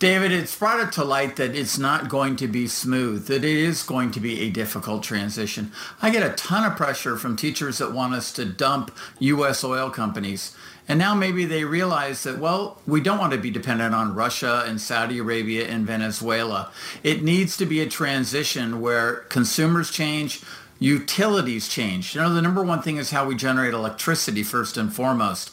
David, 0.02 0.32
it's 0.32 0.58
brought 0.58 0.80
it 0.80 0.92
to 0.94 1.04
light 1.04 1.36
that 1.36 1.56
it's 1.56 1.78
not 1.78 2.10
going 2.10 2.36
to 2.38 2.48
be 2.48 2.66
smooth, 2.66 3.28
that 3.28 3.44
it 3.44 3.56
is 3.56 3.84
going 3.84 4.10
to 4.10 4.20
be 4.20 4.42
a 4.42 4.50
difficult 4.50 5.04
transition. 5.04 5.72
I 6.02 6.10
get 6.10 6.26
a 6.26 6.34
ton 6.34 6.64
of 6.64 6.76
pressure 6.76 7.18
from 7.18 7.36
teachers 7.36 7.78
that 7.78 7.94
want 7.94 8.16
us 8.16 8.34
to 8.34 8.46
dump 8.46 8.98
U.S. 9.20 9.64
oil 9.64 9.92
companies. 9.92 10.56
And 10.88 10.98
now 10.98 11.14
maybe 11.14 11.46
they 11.46 11.66
realize 11.66 12.24
that, 12.24 12.40
well, 12.40 12.80
we 12.88 13.00
don't 13.00 13.20
want 13.20 13.34
to 13.34 13.38
be 13.38 13.52
dependent 13.52 13.94
on 13.94 14.16
Russia 14.16 14.64
and 14.66 14.82
Saudi 14.82 15.20
Arabia 15.20 15.68
and 15.68 15.86
Venezuela. 15.86 16.72
It 17.04 17.22
needs 17.22 17.56
to 17.58 17.68
be 17.68 17.80
a 17.80 17.88
transition 17.88 18.82
where 18.82 19.18
consumers 19.30 19.92
change, 19.92 20.42
utilities 20.80 21.68
change. 21.68 22.16
You 22.16 22.22
know, 22.22 22.34
the 22.34 22.42
number 22.42 22.64
one 22.64 22.82
thing 22.82 22.98
is 22.98 23.12
how 23.12 23.28
we 23.28 23.36
generate 23.36 23.76
electricity 23.76 24.42
first 24.42 24.78
and 24.78 24.92
foremost. 24.92 25.52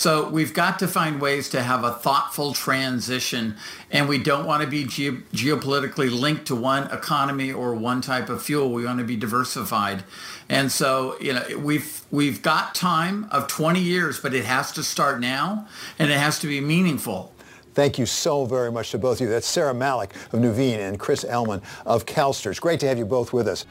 So 0.00 0.30
we've 0.30 0.54
got 0.54 0.78
to 0.78 0.88
find 0.88 1.20
ways 1.20 1.50
to 1.50 1.62
have 1.62 1.84
a 1.84 1.92
thoughtful 1.92 2.54
transition, 2.54 3.56
and 3.90 4.08
we 4.08 4.16
don't 4.16 4.46
want 4.46 4.62
to 4.62 4.66
be 4.66 4.84
ge- 4.84 5.22
geopolitically 5.34 6.10
linked 6.10 6.46
to 6.46 6.56
one 6.56 6.84
economy 6.90 7.52
or 7.52 7.74
one 7.74 8.00
type 8.00 8.30
of 8.30 8.42
fuel. 8.42 8.72
We 8.72 8.86
want 8.86 9.00
to 9.00 9.04
be 9.04 9.16
diversified. 9.16 10.04
And 10.48 10.72
so, 10.72 11.20
you 11.20 11.34
know, 11.34 11.44
we've 11.58 12.00
we've 12.10 12.40
got 12.40 12.74
time 12.74 13.28
of 13.30 13.46
20 13.46 13.78
years, 13.78 14.18
but 14.18 14.32
it 14.32 14.46
has 14.46 14.72
to 14.72 14.82
start 14.82 15.20
now, 15.20 15.68
and 15.98 16.10
it 16.10 16.16
has 16.16 16.38
to 16.38 16.46
be 16.46 16.62
meaningful. 16.62 17.34
Thank 17.74 17.98
you 17.98 18.06
so 18.06 18.46
very 18.46 18.72
much 18.72 18.92
to 18.92 18.98
both 18.98 19.18
of 19.18 19.26
you. 19.26 19.28
That's 19.28 19.46
Sarah 19.46 19.74
Malik 19.74 20.14
of 20.32 20.40
Nuveen 20.40 20.78
and 20.78 20.98
Chris 20.98 21.24
Ailman 21.24 21.60
of 21.84 22.06
CalSTRS. 22.06 22.58
Great 22.58 22.80
to 22.80 22.88
have 22.88 22.96
you 22.96 23.04
both 23.04 23.34
with 23.34 23.46
us. 23.46 23.66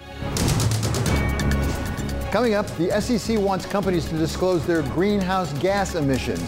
Coming 2.31 2.53
up, 2.53 2.67
the 2.77 3.01
SEC 3.01 3.39
wants 3.39 3.65
companies 3.65 4.07
to 4.09 4.15
disclose 4.15 4.63
their 4.67 4.83
greenhouse 4.83 5.51
gas 5.53 5.95
emissions. 5.95 6.43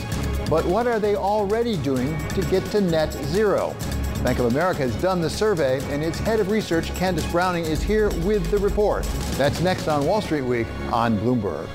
But 0.47 0.63
what 0.63 0.85
are 0.85 0.99
they 0.99 1.15
already 1.15 1.75
doing 1.77 2.15
to 2.29 2.41
get 2.43 2.63
to 2.65 2.81
net 2.81 3.11
zero? 3.11 3.75
Bank 4.23 4.37
of 4.37 4.45
America 4.45 4.81
has 4.81 4.95
done 5.01 5.21
the 5.21 5.29
survey, 5.29 5.81
and 5.91 6.03
its 6.03 6.19
head 6.19 6.39
of 6.39 6.51
research, 6.51 6.93
Candace 6.93 7.29
Browning, 7.31 7.65
is 7.65 7.81
here 7.81 8.11
with 8.19 8.51
the 8.51 8.59
report. 8.59 9.05
That's 9.31 9.59
next 9.61 9.87
on 9.87 10.05
Wall 10.05 10.21
Street 10.21 10.43
Week 10.43 10.67
on 10.91 11.17
Bloomberg. 11.17 11.67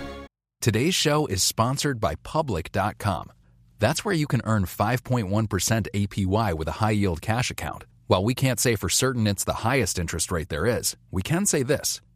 Today's 0.61 0.95
show 0.95 1.27
is 1.27 1.43
sponsored 1.43 1.99
by 1.99 2.15
Public.com. 2.23 3.33
That's 3.81 4.05
where 4.05 4.15
you 4.15 4.29
can 4.29 4.41
earn 4.45 4.67
5.1% 4.67 5.89
APY 5.93 6.55
with 6.55 6.69
a 6.69 6.73
high 6.73 6.93
yield 6.93 7.21
cash 7.21 7.51
account. 7.51 7.85
While 8.07 8.23
we 8.23 8.35
can't 8.35 8.61
say 8.61 8.77
for 8.77 8.89
certain 8.89 9.27
it's 9.27 9.43
the 9.43 9.53
highest 9.65 9.99
interest 9.99 10.31
rate 10.31 10.49
there 10.49 10.65
is, 10.65 10.97
we 11.11 11.23
can 11.23 11.45
say 11.45 11.65
this 11.65 12.01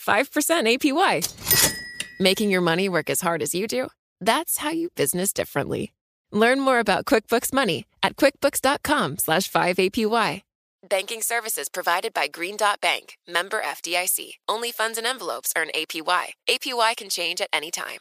5% 0.00 0.78
APY. 0.78 2.20
Making 2.20 2.50
your 2.50 2.60
money 2.60 2.88
work 2.88 3.10
as 3.10 3.20
hard 3.20 3.42
as 3.42 3.54
you 3.54 3.66
do? 3.66 3.88
That's 4.20 4.58
how 4.58 4.70
you 4.70 4.90
business 4.96 5.32
differently. 5.32 5.92
Learn 6.32 6.60
more 6.60 6.78
about 6.78 7.04
QuickBooks 7.06 7.52
Money 7.52 7.86
at 8.02 8.16
quickbooks.com 8.16 9.18
slash 9.18 9.50
5APY. 9.50 10.42
Banking 10.88 11.20
services 11.22 11.68
provided 11.68 12.14
by 12.14 12.28
Green 12.28 12.56
Dot 12.56 12.80
Bank, 12.80 13.16
member 13.26 13.60
FDIC. 13.60 14.34
Only 14.48 14.70
funds 14.70 14.98
and 14.98 15.06
envelopes 15.06 15.52
earn 15.56 15.68
APY. 15.74 16.26
APY 16.48 16.96
can 16.96 17.08
change 17.08 17.40
at 17.40 17.48
any 17.52 17.70
time. 17.70 18.00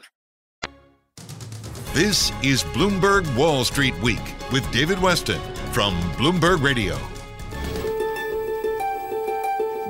This 1.94 2.32
is 2.44 2.64
Bloomberg 2.64 3.26
Wall 3.38 3.64
Street 3.64 4.00
Week 4.02 4.22
with 4.52 4.70
David 4.72 4.98
Westin 4.98 5.40
from 5.74 6.00
Bloomberg 6.18 6.62
Radio. 6.62 6.98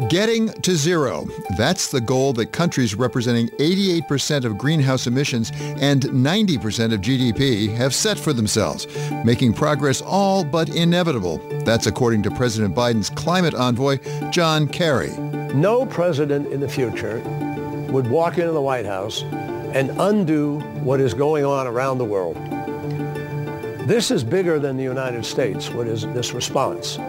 Getting 0.10 0.50
to 0.50 0.76
zero. 0.76 1.26
That's 1.58 1.90
the 1.90 2.02
goal 2.02 2.34
that 2.34 2.48
countries 2.48 2.96
representing 2.96 3.48
88% 3.60 4.44
of 4.44 4.58
greenhouse 4.58 5.08
emissions 5.08 5.54
and 5.80 6.04
90% 6.04 6.94
of 6.94 7.00
GDP 7.00 7.74
have 7.76 7.96
set 7.96 8.20
for 8.20 8.34
themselves, 8.34 8.88
making 9.24 9.54
progress 9.54 10.02
all 10.02 10.44
but 10.44 10.68
inevitable. 10.68 11.38
That's 11.64 11.88
according 11.88 12.24
to 12.24 12.32
President 12.32 12.76
Biden's 12.76 13.10
climate 13.10 13.54
envoy, 13.54 14.00
John 14.32 14.68
Kerry. 14.68 15.12
No 15.54 15.86
president 15.86 16.52
in 16.52 16.60
the 16.60 16.68
future 16.68 17.20
would 17.90 18.10
walk 18.10 18.38
into 18.38 18.52
the 18.52 18.62
White 18.62 18.86
House 18.86 19.24
and 19.24 19.92
undo 19.92 20.60
what 20.84 21.00
is 21.00 21.14
going 21.14 21.46
on 21.46 21.68
around 21.68 22.00
the 22.00 22.06
world. 22.06 22.36
This 23.88 24.12
is 24.12 24.26
bigger 24.26 24.60
than 24.60 24.76
the 24.76 24.84
United 24.84 25.24
States, 25.26 25.70
what 25.70 25.88
is 25.88 26.02
this 26.08 26.34
response. 26.34 27.00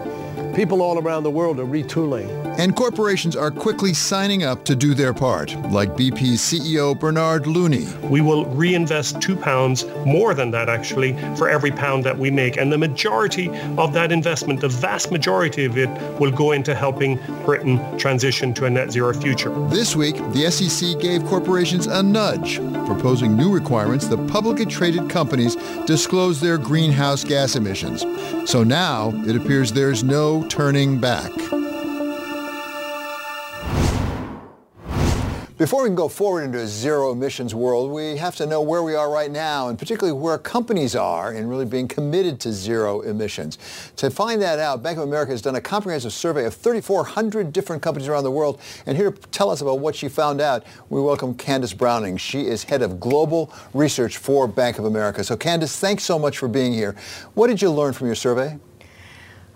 People 0.57 0.81
all 0.81 0.99
around 0.99 1.23
the 1.23 1.31
world 1.31 1.61
are 1.61 1.66
retooling. 1.66 2.31
And 2.59 2.75
corporations 2.75 3.37
are 3.37 3.51
quickly 3.51 3.92
signing 3.92 4.42
up 4.42 4.64
to 4.64 4.75
do 4.75 4.95
their 4.95 5.12
part, 5.12 5.55
like 5.71 5.90
BP's 5.90 6.40
CEO 6.40 6.99
Bernard 6.99 7.47
Looney. 7.47 7.85
We 8.05 8.23
will 8.23 8.47
reinvest 8.47 9.21
two 9.21 9.37
pounds, 9.37 9.85
more 10.07 10.33
than 10.33 10.51
that 10.53 10.71
actually, 10.71 11.12
for 11.37 11.51
every 11.51 11.71
pound 11.71 12.05
that 12.05 12.19
we 12.19 12.31
make. 12.31 12.57
And 12.57 12.73
the 12.73 12.79
majority 12.79 13.51
of 13.77 13.92
that 13.92 14.11
investment, 14.11 14.62
the 14.62 14.71
vast 14.71 15.12
majority 15.12 15.66
of 15.66 15.77
it, 15.77 15.90
will 16.19 16.31
go 16.31 16.53
into 16.53 16.75
helping 16.75 17.19
Britain 17.45 17.79
transition 17.99 18.55
to 18.55 18.64
a 18.64 18.71
net 18.71 18.90
zero 18.90 19.12
future. 19.12 19.51
This 19.69 19.95
week, 19.95 20.16
the 20.33 20.51
SEC 20.51 20.99
gave 20.99 21.23
corporations 21.27 21.87
a 21.87 22.03
nudge, 22.03 22.61
proposing 22.87 23.37
new 23.37 23.53
requirements 23.53 24.07
that 24.07 24.27
publicly 24.29 24.64
traded 24.64 25.11
companies 25.11 25.55
disclose 25.85 26.40
their 26.40 26.57
greenhouse 26.57 27.25
gas 27.25 27.57
emissions. 27.57 28.07
So 28.51 28.64
now 28.64 29.12
it 29.27 29.37
appears 29.37 29.71
there's 29.71 30.03
no 30.03 30.46
turning 30.49 31.01
back. 31.01 31.33
Before 35.59 35.85
we 35.85 35.89
can 35.89 35.95
go 35.95 36.09
forward 36.09 36.43
into 36.43 36.59
a 36.59 36.67
zero 36.67 37.13
emissions 37.13 37.55
world, 37.55 37.91
we 37.91 38.19
have 38.19 38.37
to 38.37 38.45
know 38.45 38.61
where 38.61 38.83
we 38.83 38.95
are 38.95 39.11
right 39.11 39.31
now 39.31 39.69
and 39.69 39.79
particularly 39.79 40.13
where 40.13 40.37
companies 40.37 40.95
are 40.95 41.33
in 41.33 41.49
really 41.49 41.65
being 41.65 41.89
committed 41.89 42.39
to 42.41 42.53
zero 42.53 43.01
emissions. 43.01 43.57
To 43.97 44.11
find 44.11 44.43
that 44.43 44.59
out, 44.59 44.83
Bank 44.83 44.99
of 44.99 45.05
America 45.05 45.33
has 45.33 45.41
done 45.41 45.55
a 45.55 45.61
comprehensive 45.63 46.13
survey 46.13 46.45
of 46.45 46.53
3,400 46.53 47.55
different 47.55 47.81
companies 47.81 48.07
around 48.07 48.25
the 48.25 48.31
world. 48.31 48.61
And 48.85 48.99
here 48.99 49.11
to 49.11 49.29
tell 49.29 49.49
us 49.49 49.63
about 49.63 49.79
what 49.79 49.97
she 49.97 50.11
found 50.11 50.43
out, 50.43 50.67
we 50.91 51.01
welcome 51.01 51.35
Candace 51.35 51.73
Browning. 51.73 52.19
She 52.19 52.47
is 52.47 52.63
head 52.63 52.83
of 52.83 53.01
global 53.01 53.51
research 53.73 54.19
for 54.19 54.47
Bank 54.47 54.79
of 54.79 54.85
America. 54.85 55.25
So 55.25 55.39
Candace, 55.39 55.81
thanks 55.81 56.05
so 56.05 56.19
much 56.19 56.37
for 56.37 56.49
being 56.49 56.75
here. 56.75 56.95
What 57.33 57.47
did 57.47 57.63
you 57.63 57.71
learn 57.71 57.95
from 57.95 58.09
your 58.09 58.15
survey? 58.15 58.59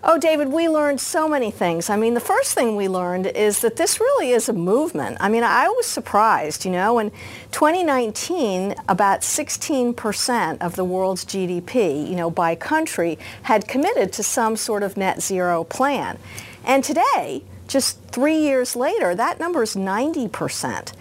Oh, 0.03 0.17
David, 0.17 0.47
we 0.47 0.67
learned 0.67 0.99
so 0.99 1.29
many 1.29 1.51
things. 1.51 1.87
I 1.87 1.95
mean, 1.95 2.15
the 2.15 2.19
first 2.19 2.55
thing 2.55 2.75
we 2.75 2.87
learned 2.87 3.27
is 3.27 3.61
that 3.61 3.75
this 3.75 3.99
really 3.99 4.31
is 4.31 4.49
a 4.49 4.53
movement. 4.53 5.17
I 5.19 5.29
mean, 5.29 5.43
I 5.43 5.67
was 5.67 5.85
surprised, 5.85 6.65
you 6.65 6.71
know, 6.71 6.97
in 6.97 7.11
2019, 7.51 8.73
about 8.89 9.21
16% 9.21 10.57
of 10.59 10.75
the 10.75 10.83
world's 10.83 11.23
GDP, 11.23 12.09
you 12.09 12.15
know, 12.15 12.31
by 12.31 12.55
country 12.55 13.19
had 13.43 13.67
committed 13.67 14.11
to 14.13 14.23
some 14.23 14.57
sort 14.57 14.81
of 14.81 14.97
net 14.97 15.21
zero 15.21 15.63
plan. 15.63 16.17
And 16.65 16.83
today, 16.83 17.43
just 17.67 18.01
three 18.05 18.39
years 18.39 18.75
later, 18.75 19.13
that 19.13 19.39
number 19.39 19.61
is 19.61 19.75
90%. 19.75 20.93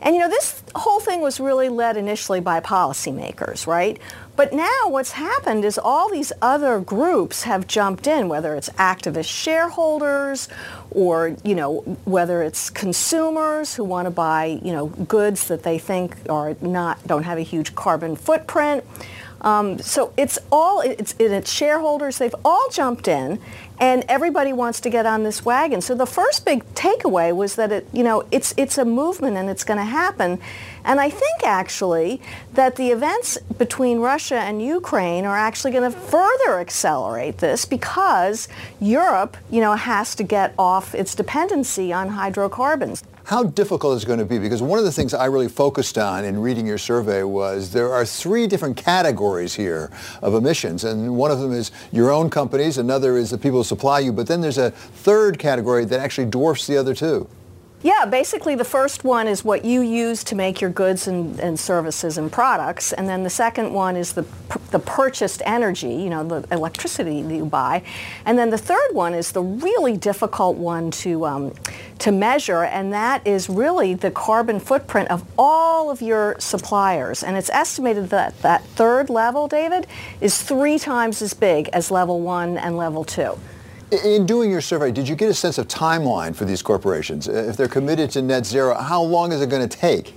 And 0.00 0.14
you 0.14 0.20
know, 0.20 0.28
this 0.28 0.62
whole 0.74 1.00
thing 1.00 1.20
was 1.20 1.40
really 1.40 1.68
led 1.68 1.96
initially 1.96 2.40
by 2.40 2.60
policymakers, 2.60 3.66
right? 3.66 3.98
But 4.36 4.52
now 4.52 4.82
what's 4.86 5.10
happened 5.10 5.64
is 5.64 5.78
all 5.78 6.08
these 6.08 6.32
other 6.40 6.78
groups 6.78 7.42
have 7.42 7.66
jumped 7.66 8.06
in, 8.06 8.28
whether 8.28 8.54
it's 8.54 8.68
activist 8.70 9.24
shareholders 9.24 10.48
or, 10.90 11.36
you 11.42 11.56
know, 11.56 11.80
whether 12.04 12.42
it's 12.42 12.70
consumers 12.70 13.74
who 13.74 13.82
want 13.82 14.06
to 14.06 14.12
buy, 14.12 14.60
you 14.62 14.72
know, 14.72 14.86
goods 14.86 15.48
that 15.48 15.64
they 15.64 15.78
think 15.78 16.16
are 16.30 16.56
not, 16.60 17.04
don't 17.04 17.24
have 17.24 17.38
a 17.38 17.42
huge 17.42 17.74
carbon 17.74 18.14
footprint. 18.14 18.84
Um, 19.40 19.78
so 19.78 20.12
it's 20.16 20.38
all, 20.50 20.80
it's, 20.80 21.14
it's 21.18 21.50
shareholders, 21.50 22.18
they've 22.18 22.34
all 22.44 22.68
jumped 22.70 23.08
in 23.08 23.40
and 23.80 24.04
everybody 24.08 24.52
wants 24.52 24.80
to 24.80 24.90
get 24.90 25.06
on 25.06 25.22
this 25.22 25.44
wagon. 25.44 25.80
So 25.80 25.94
the 25.94 26.06
first 26.06 26.44
big 26.44 26.64
takeaway 26.74 27.34
was 27.34 27.54
that 27.54 27.70
it, 27.70 27.86
you 27.92 28.02
know, 28.02 28.24
it's, 28.30 28.52
it's 28.56 28.76
a 28.78 28.84
movement 28.84 29.36
and 29.36 29.48
it's 29.48 29.62
going 29.62 29.78
to 29.78 29.84
happen. 29.84 30.40
And 30.84 31.00
I 31.00 31.10
think 31.10 31.44
actually 31.44 32.20
that 32.54 32.76
the 32.76 32.90
events 32.90 33.38
between 33.56 34.00
Russia 34.00 34.38
and 34.38 34.60
Ukraine 34.60 35.24
are 35.24 35.36
actually 35.36 35.70
going 35.70 35.90
to 35.90 35.96
further 35.96 36.58
accelerate 36.58 37.38
this 37.38 37.64
because 37.64 38.48
Europe, 38.80 39.36
you 39.50 39.60
know, 39.60 39.74
has 39.74 40.14
to 40.16 40.24
get 40.24 40.54
off 40.58 40.94
its 40.94 41.14
dependency 41.14 41.92
on 41.92 42.08
hydrocarbons. 42.08 43.04
How 43.28 43.42
difficult 43.42 43.94
is 43.94 44.04
it 44.04 44.06
going 44.06 44.20
to 44.20 44.24
be? 44.24 44.38
Because 44.38 44.62
one 44.62 44.78
of 44.78 44.86
the 44.86 44.90
things 44.90 45.12
I 45.12 45.26
really 45.26 45.50
focused 45.50 45.98
on 45.98 46.24
in 46.24 46.40
reading 46.40 46.66
your 46.66 46.78
survey 46.78 47.24
was 47.24 47.74
there 47.74 47.92
are 47.92 48.06
three 48.06 48.46
different 48.46 48.78
categories 48.78 49.52
here 49.52 49.90
of 50.22 50.32
emissions. 50.32 50.82
And 50.82 51.14
one 51.14 51.30
of 51.30 51.38
them 51.38 51.52
is 51.52 51.70
your 51.92 52.10
own 52.10 52.30
companies, 52.30 52.78
another 52.78 53.18
is 53.18 53.28
the 53.28 53.36
people 53.36 53.58
who 53.58 53.64
supply 53.64 53.98
you, 53.98 54.14
but 54.14 54.28
then 54.28 54.40
there's 54.40 54.56
a 54.56 54.70
third 54.70 55.38
category 55.38 55.84
that 55.84 56.00
actually 56.00 56.30
dwarfs 56.30 56.66
the 56.66 56.78
other 56.78 56.94
two. 56.94 57.28
Yeah, 57.80 58.06
basically 58.06 58.56
the 58.56 58.64
first 58.64 59.04
one 59.04 59.28
is 59.28 59.44
what 59.44 59.64
you 59.64 59.82
use 59.82 60.24
to 60.24 60.34
make 60.34 60.60
your 60.60 60.70
goods 60.70 61.06
and, 61.06 61.38
and 61.38 61.58
services 61.58 62.18
and 62.18 62.30
products, 62.30 62.92
and 62.92 63.08
then 63.08 63.22
the 63.22 63.30
second 63.30 63.72
one 63.72 63.94
is 63.94 64.14
the, 64.14 64.26
the 64.72 64.80
purchased 64.80 65.42
energy, 65.46 65.94
you 65.94 66.10
know, 66.10 66.24
the 66.24 66.44
electricity 66.52 67.22
that 67.22 67.32
you 67.32 67.44
buy, 67.44 67.84
and 68.24 68.36
then 68.36 68.50
the 68.50 68.58
third 68.58 68.90
one 68.94 69.14
is 69.14 69.30
the 69.30 69.42
really 69.42 69.96
difficult 69.96 70.56
one 70.56 70.90
to, 70.90 71.24
um, 71.24 71.54
to 72.00 72.10
measure, 72.10 72.64
and 72.64 72.92
that 72.92 73.24
is 73.24 73.48
really 73.48 73.94
the 73.94 74.10
carbon 74.10 74.58
footprint 74.58 75.08
of 75.08 75.24
all 75.38 75.88
of 75.88 76.02
your 76.02 76.34
suppliers, 76.40 77.22
and 77.22 77.36
it's 77.36 77.50
estimated 77.50 78.10
that 78.10 78.36
that 78.42 78.64
third 78.64 79.08
level, 79.08 79.46
David, 79.46 79.86
is 80.20 80.42
three 80.42 80.80
times 80.80 81.22
as 81.22 81.32
big 81.32 81.68
as 81.68 81.92
level 81.92 82.20
one 82.20 82.58
and 82.58 82.76
level 82.76 83.04
two. 83.04 83.38
In 83.90 84.26
doing 84.26 84.50
your 84.50 84.60
survey, 84.60 84.92
did 84.92 85.08
you 85.08 85.16
get 85.16 85.30
a 85.30 85.34
sense 85.34 85.56
of 85.56 85.66
timeline 85.66 86.36
for 86.36 86.44
these 86.44 86.60
corporations? 86.60 87.26
Uh, 87.26 87.46
if 87.48 87.56
they're 87.56 87.68
committed 87.68 88.10
to 88.10 88.20
net 88.20 88.44
zero, 88.44 88.74
how 88.74 89.00
long 89.00 89.32
is 89.32 89.40
it 89.40 89.48
going 89.48 89.66
to 89.66 89.76
take? 89.76 90.12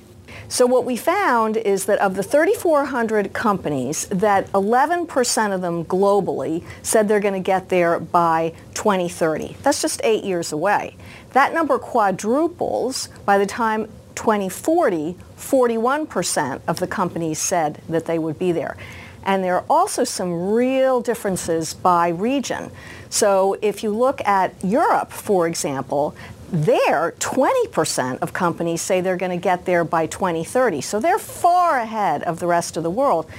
So 0.50 0.66
what 0.66 0.84
we 0.84 0.98
found 0.98 1.56
is 1.56 1.86
that 1.86 1.98
of 2.00 2.16
the 2.16 2.24
3,400 2.24 3.32
companies, 3.32 4.08
that 4.08 4.52
11% 4.52 5.56
of 5.56 5.62
them 5.62 5.86
globally 5.86 6.66
said 6.84 7.08
they're 7.08 7.22
going 7.22 7.34
to 7.34 7.40
get 7.40 7.70
there 7.70 7.98
by 8.02 8.54
2030. 8.74 9.56
That's 9.64 9.82
just 9.82 10.02
eight 10.04 10.26
years 10.26 10.52
away. 10.52 10.98
That 11.32 11.54
number 11.54 11.80
quadruples 11.80 13.08
by 13.24 13.38
the 13.38 13.46
time 13.46 13.88
2040, 14.16 15.16
41% 15.38 16.62
of 16.68 16.80
the 16.82 16.88
companies 16.88 17.40
said 17.40 17.82
that 17.88 18.06
they 18.06 18.20
would 18.20 18.38
be 18.38 18.52
there. 18.52 18.76
And 19.24 19.44
there 19.44 19.56
are 19.56 19.66
also 19.70 20.04
some 20.04 20.52
real 20.52 21.00
differences 21.00 21.74
by 21.74 22.10
region. 22.10 22.72
So 23.12 23.58
if 23.62 23.84
you 23.84 23.91
look 23.91 24.26
at 24.26 24.56
Europe, 24.63 25.12
for 25.12 25.45
example, 25.45 26.15
there 26.52 27.13
20% 27.19 28.19
of 28.19 28.34
companies 28.34 28.82
say 28.82 29.02
they're 29.02 29.17
going 29.17 29.38
to 29.38 29.43
get 29.43 29.65
there 29.65 29.84
by 29.84 30.08
2030. 30.08 30.82
So 30.82 31.00
they're 31.00 31.19
far 31.19 31.80
ahead 31.80 32.24
of 32.24 32.39
the 32.39 32.47
rest 32.47 32.78
of 32.78 32.84
the 32.84 32.89
world. 32.89 33.30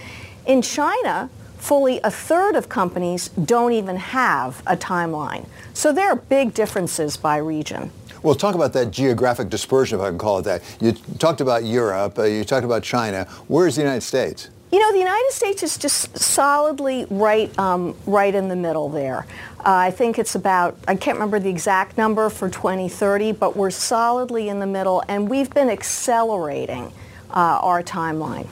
In 0.47 0.61
China, 0.61 1.31
fully 1.57 2.01
a 2.05 2.11
third 2.11 2.55
of 2.55 2.69
companies 2.69 3.29
don't 3.31 3.73
even 3.73 3.97
have 3.97 4.63
a 4.67 4.77
timeline. 4.77 5.47
So 5.73 5.91
there 5.91 6.09
are 6.09 6.17
big 6.17 6.53
differences 6.53 7.17
by 7.17 7.39
region. 7.39 7.91
Well, 8.23 8.35
talk 8.35 8.55
about 8.55 8.75
that 8.75 8.91
geographic 8.91 9.49
dispersion, 9.49 9.99
if 9.99 10.05
I 10.05 10.09
can 10.11 10.19
call 10.19 10.39
it 10.39 10.43
that. 10.43 10.63
You 10.81 10.93
talked 11.19 11.41
about 11.41 11.65
Europe, 11.65 12.19
uh, 12.19 12.25
you 12.25 12.45
talked 12.45 12.65
about 12.65 12.83
China. 12.83 13.25
Where's 13.49 13.77
the 13.77 13.83
United 13.83 14.03
States? 14.03 14.49
You 14.73 14.79
know, 14.79 14.91
the 14.91 15.01
United 15.01 15.33
States 15.33 15.63
is 15.63 15.77
just 15.77 16.17
solidly 16.17 17.05
right, 17.11 17.57
um, 17.59 17.95
right 18.07 18.35
in 18.35 18.49
the 18.49 18.57
middle 18.57 18.89
there. 18.89 19.27
Uh, 19.65 19.75
I 19.75 19.91
think 19.93 20.19
it's 20.19 20.35
about, 20.35 20.77
I 20.89 20.97
can't 20.97 21.17
remember 21.17 21.39
the 21.39 21.49
exact 21.49 21.97
number 21.97 22.29
for 22.29 22.51
2030, 22.51 23.31
but 23.33 23.57
we're 23.57 23.71
solidly 23.71 24.49
in 24.49 24.59
the 24.59 24.67
middle, 24.67 25.05
and 25.07 25.31
we've 25.31 25.51
been 25.51 25.71
accelerating 25.71 26.93
uh, 27.31 27.61
our 27.63 27.81
timeline. 27.81 28.49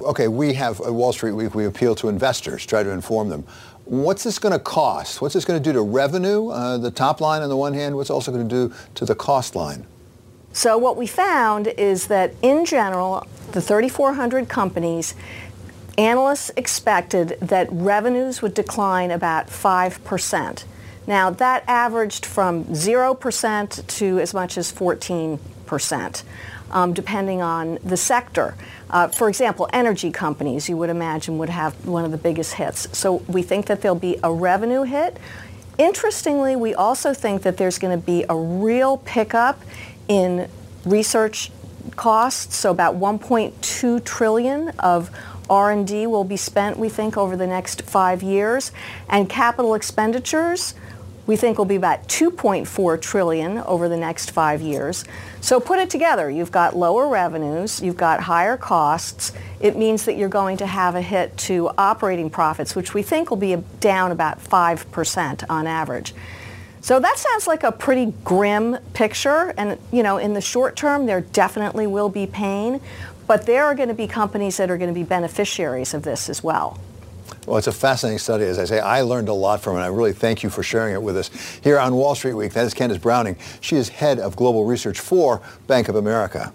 Okay, 0.00 0.28
we 0.28 0.54
have, 0.54 0.80
at 0.80 0.94
Wall 0.94 1.12
Street 1.12 1.32
Week, 1.32 1.54
we 1.54 1.66
appeal 1.66 1.94
to 1.96 2.08
investors, 2.08 2.64
try 2.64 2.82
to 2.82 2.88
inform 2.88 3.28
them. 3.28 3.44
What's 3.84 4.24
this 4.24 4.38
going 4.38 4.54
to 4.54 4.58
cost? 4.58 5.20
What's 5.20 5.34
this 5.34 5.44
going 5.44 5.62
to 5.62 5.64
do 5.64 5.74
to 5.74 5.82
revenue, 5.82 6.48
uh, 6.48 6.78
the 6.78 6.90
top 6.90 7.20
line 7.20 7.42
on 7.42 7.50
the 7.50 7.56
one 7.56 7.74
hand? 7.74 7.94
What's 7.94 8.10
also 8.10 8.32
going 8.32 8.48
to 8.48 8.68
do 8.68 8.74
to 8.94 9.04
the 9.04 9.14
cost 9.14 9.54
line? 9.56 9.86
So 10.52 10.78
what 10.78 10.96
we 10.96 11.06
found 11.06 11.66
is 11.66 12.06
that 12.06 12.32
in 12.40 12.64
general, 12.64 13.26
the 13.52 13.60
3,400 13.60 14.48
companies 14.48 15.14
analysts 15.98 16.50
expected 16.56 17.38
that 17.40 17.68
revenues 17.70 18.42
would 18.42 18.54
decline 18.54 19.10
about 19.10 19.48
5%. 19.48 20.64
Now, 21.06 21.30
that 21.30 21.64
averaged 21.68 22.26
from 22.26 22.64
0% 22.66 23.86
to 23.86 24.18
as 24.18 24.34
much 24.34 24.58
as 24.58 24.72
14%, 24.72 26.22
um, 26.70 26.92
depending 26.92 27.42
on 27.42 27.78
the 27.84 27.96
sector. 27.96 28.54
Uh, 28.90 29.08
for 29.08 29.28
example, 29.28 29.68
energy 29.72 30.10
companies, 30.10 30.68
you 30.68 30.76
would 30.76 30.90
imagine, 30.90 31.38
would 31.38 31.48
have 31.48 31.86
one 31.86 32.04
of 32.04 32.10
the 32.10 32.18
biggest 32.18 32.54
hits. 32.54 32.88
So 32.96 33.16
we 33.28 33.42
think 33.42 33.66
that 33.66 33.82
there'll 33.82 33.96
be 33.96 34.18
a 34.22 34.32
revenue 34.32 34.82
hit. 34.82 35.16
Interestingly, 35.78 36.56
we 36.56 36.74
also 36.74 37.14
think 37.14 37.42
that 37.42 37.56
there's 37.56 37.78
going 37.78 37.98
to 37.98 38.04
be 38.04 38.24
a 38.28 38.36
real 38.36 38.98
pickup 38.98 39.60
in 40.08 40.48
research 40.84 41.50
costs, 41.94 42.56
so 42.56 42.70
about 42.70 42.96
1.2 42.96 44.04
trillion 44.04 44.70
of 44.80 45.10
R&D 45.48 46.06
will 46.06 46.24
be 46.24 46.36
spent, 46.36 46.78
we 46.78 46.88
think, 46.88 47.16
over 47.16 47.36
the 47.36 47.46
next 47.46 47.82
five 47.82 48.22
years. 48.22 48.72
And 49.08 49.28
capital 49.28 49.74
expenditures, 49.74 50.74
we 51.26 51.36
think 51.36 51.58
will 51.58 51.64
be 51.64 51.76
about 51.76 52.08
2.4 52.08 53.00
trillion 53.00 53.58
over 53.58 53.88
the 53.88 53.96
next 53.96 54.30
five 54.30 54.60
years. 54.60 55.04
So 55.40 55.58
put 55.60 55.78
it 55.78 55.90
together, 55.90 56.30
you've 56.30 56.52
got 56.52 56.76
lower 56.76 57.08
revenues, 57.08 57.80
you've 57.80 57.96
got 57.96 58.20
higher 58.20 58.56
costs. 58.56 59.32
It 59.60 59.76
means 59.76 60.04
that 60.04 60.16
you're 60.16 60.28
going 60.28 60.58
to 60.58 60.66
have 60.66 60.94
a 60.94 61.02
hit 61.02 61.36
to 61.38 61.70
operating 61.76 62.30
profits, 62.30 62.76
which 62.76 62.94
we 62.94 63.02
think 63.02 63.30
will 63.30 63.36
be 63.36 63.56
down 63.80 64.12
about 64.12 64.42
5% 64.42 65.44
on 65.50 65.66
average. 65.66 66.14
So 66.80 67.00
that 67.00 67.18
sounds 67.18 67.48
like 67.48 67.64
a 67.64 67.72
pretty 67.72 68.14
grim 68.22 68.76
picture. 68.92 69.52
And, 69.56 69.76
you 69.90 70.04
know, 70.04 70.18
in 70.18 70.34
the 70.34 70.40
short 70.40 70.76
term, 70.76 71.06
there 71.06 71.20
definitely 71.20 71.88
will 71.88 72.08
be 72.08 72.28
pain. 72.28 72.80
But 73.26 73.46
there 73.46 73.64
are 73.64 73.74
going 73.74 73.88
to 73.88 73.94
be 73.94 74.06
companies 74.06 74.56
that 74.58 74.70
are 74.70 74.78
going 74.78 74.92
to 74.92 74.98
be 74.98 75.04
beneficiaries 75.04 75.94
of 75.94 76.02
this 76.02 76.28
as 76.28 76.42
well. 76.42 76.78
Well, 77.46 77.58
it's 77.58 77.66
a 77.66 77.72
fascinating 77.72 78.18
study. 78.18 78.44
As 78.44 78.58
I 78.58 78.64
say, 78.64 78.80
I 78.80 79.02
learned 79.02 79.28
a 79.28 79.32
lot 79.32 79.60
from 79.60 79.76
it. 79.76 79.80
I 79.80 79.86
really 79.86 80.12
thank 80.12 80.42
you 80.42 80.50
for 80.50 80.62
sharing 80.62 80.94
it 80.94 81.02
with 81.02 81.16
us 81.16 81.30
here 81.62 81.78
on 81.78 81.94
Wall 81.94 82.14
Street 82.14 82.34
Week. 82.34 82.52
That 82.52 82.66
is 82.66 82.74
Candace 82.74 82.98
Browning. 82.98 83.36
She 83.60 83.76
is 83.76 83.88
head 83.88 84.18
of 84.18 84.36
global 84.36 84.64
research 84.64 85.00
for 85.00 85.40
Bank 85.66 85.88
of 85.88 85.96
America. 85.96 86.52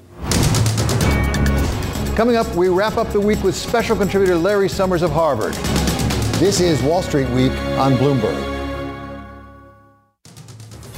Coming 2.15 2.35
up, 2.35 2.53
we 2.55 2.67
wrap 2.67 2.97
up 2.97 3.09
the 3.11 3.19
week 3.19 3.41
with 3.41 3.55
special 3.55 3.95
contributor 3.95 4.35
Larry 4.35 4.67
Summers 4.67 5.01
of 5.01 5.11
Harvard. 5.11 5.53
This 6.39 6.59
is 6.59 6.81
Wall 6.83 7.01
Street 7.01 7.29
Week 7.29 7.51
on 7.77 7.93
Bloomberg. 7.93 8.49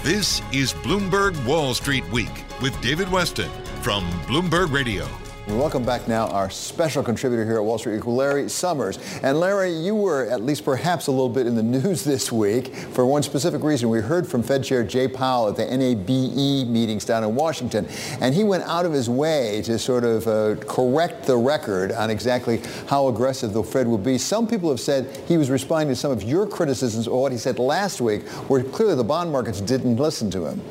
This 0.02 0.42
is 0.52 0.74
Bloomberg 0.74 1.46
Wall 1.46 1.74
Street 1.74 2.08
Week 2.12 2.44
with 2.62 2.80
David 2.82 3.08
Westin 3.08 3.50
from 3.82 4.10
Bloomberg 4.28 4.72
Radio. 4.72 5.08
We 5.46 5.56
welcome 5.56 5.84
back 5.84 6.08
now 6.08 6.28
our 6.28 6.50
special 6.50 7.04
contributor 7.04 7.44
here 7.44 7.58
at 7.58 7.64
Wall 7.66 7.78
Street, 7.78 8.06
Larry 8.06 8.48
Summers. 8.48 8.98
And 9.24 9.42
Larry, 9.42 9.74
you 9.74 9.94
were 9.94 10.30
at 10.30 10.42
least 10.42 10.64
perhaps 10.64 11.08
a 11.08 11.12
little 11.12 11.28
bit 11.28 11.48
in 11.48 11.56
the 11.56 11.64
news 11.82 12.06
this 12.06 12.32
week 12.32 12.74
for 12.74 13.06
one 13.06 13.24
specific 13.24 13.62
reason. 13.62 13.90
We 13.90 14.00
heard 14.00 14.26
from 14.26 14.42
Fed 14.42 14.64
Chair 14.64 14.86
Jay 14.86 15.06
Powell 15.06 15.50
at 15.50 15.58
the 15.58 15.66
NABE 15.66 16.70
meetings 16.70 17.04
down 17.04 17.26
in 17.26 17.36
Washington, 17.36 17.86
and 18.22 18.34
he 18.34 18.46
went 18.46 18.64
out 18.64 18.86
of 18.86 18.94
his 18.94 19.10
way 19.10 19.62
to 19.64 19.78
sort 19.78 20.06
of 20.06 20.26
uh, 20.30 20.56
correct 20.66 21.26
the 21.26 21.36
record 21.36 21.92
on 21.92 22.10
exactly 22.10 22.62
how 22.88 23.10
aggressive 23.10 23.52
the 23.52 23.64
Fed 23.64 23.86
will 23.86 23.98
be. 23.98 24.18
Some 24.18 24.48
people 24.48 24.70
have 24.70 24.80
said 24.80 25.14
he 25.28 25.36
was 25.36 25.50
responding 25.50 25.90
to 25.90 25.96
some 26.00 26.12
of 26.14 26.24
your 26.24 26.48
criticisms 26.48 27.06
of 27.06 27.12
what 27.12 27.34
he 27.34 27.38
said 27.38 27.60
last 27.60 28.00
week, 28.00 28.26
where 28.48 28.64
clearly 28.64 28.96
the 28.96 29.04
bond 29.04 29.30
markets 29.30 29.60
didn't 29.60 29.98
listen 29.98 30.32
to 30.32 30.46
him 30.46 30.62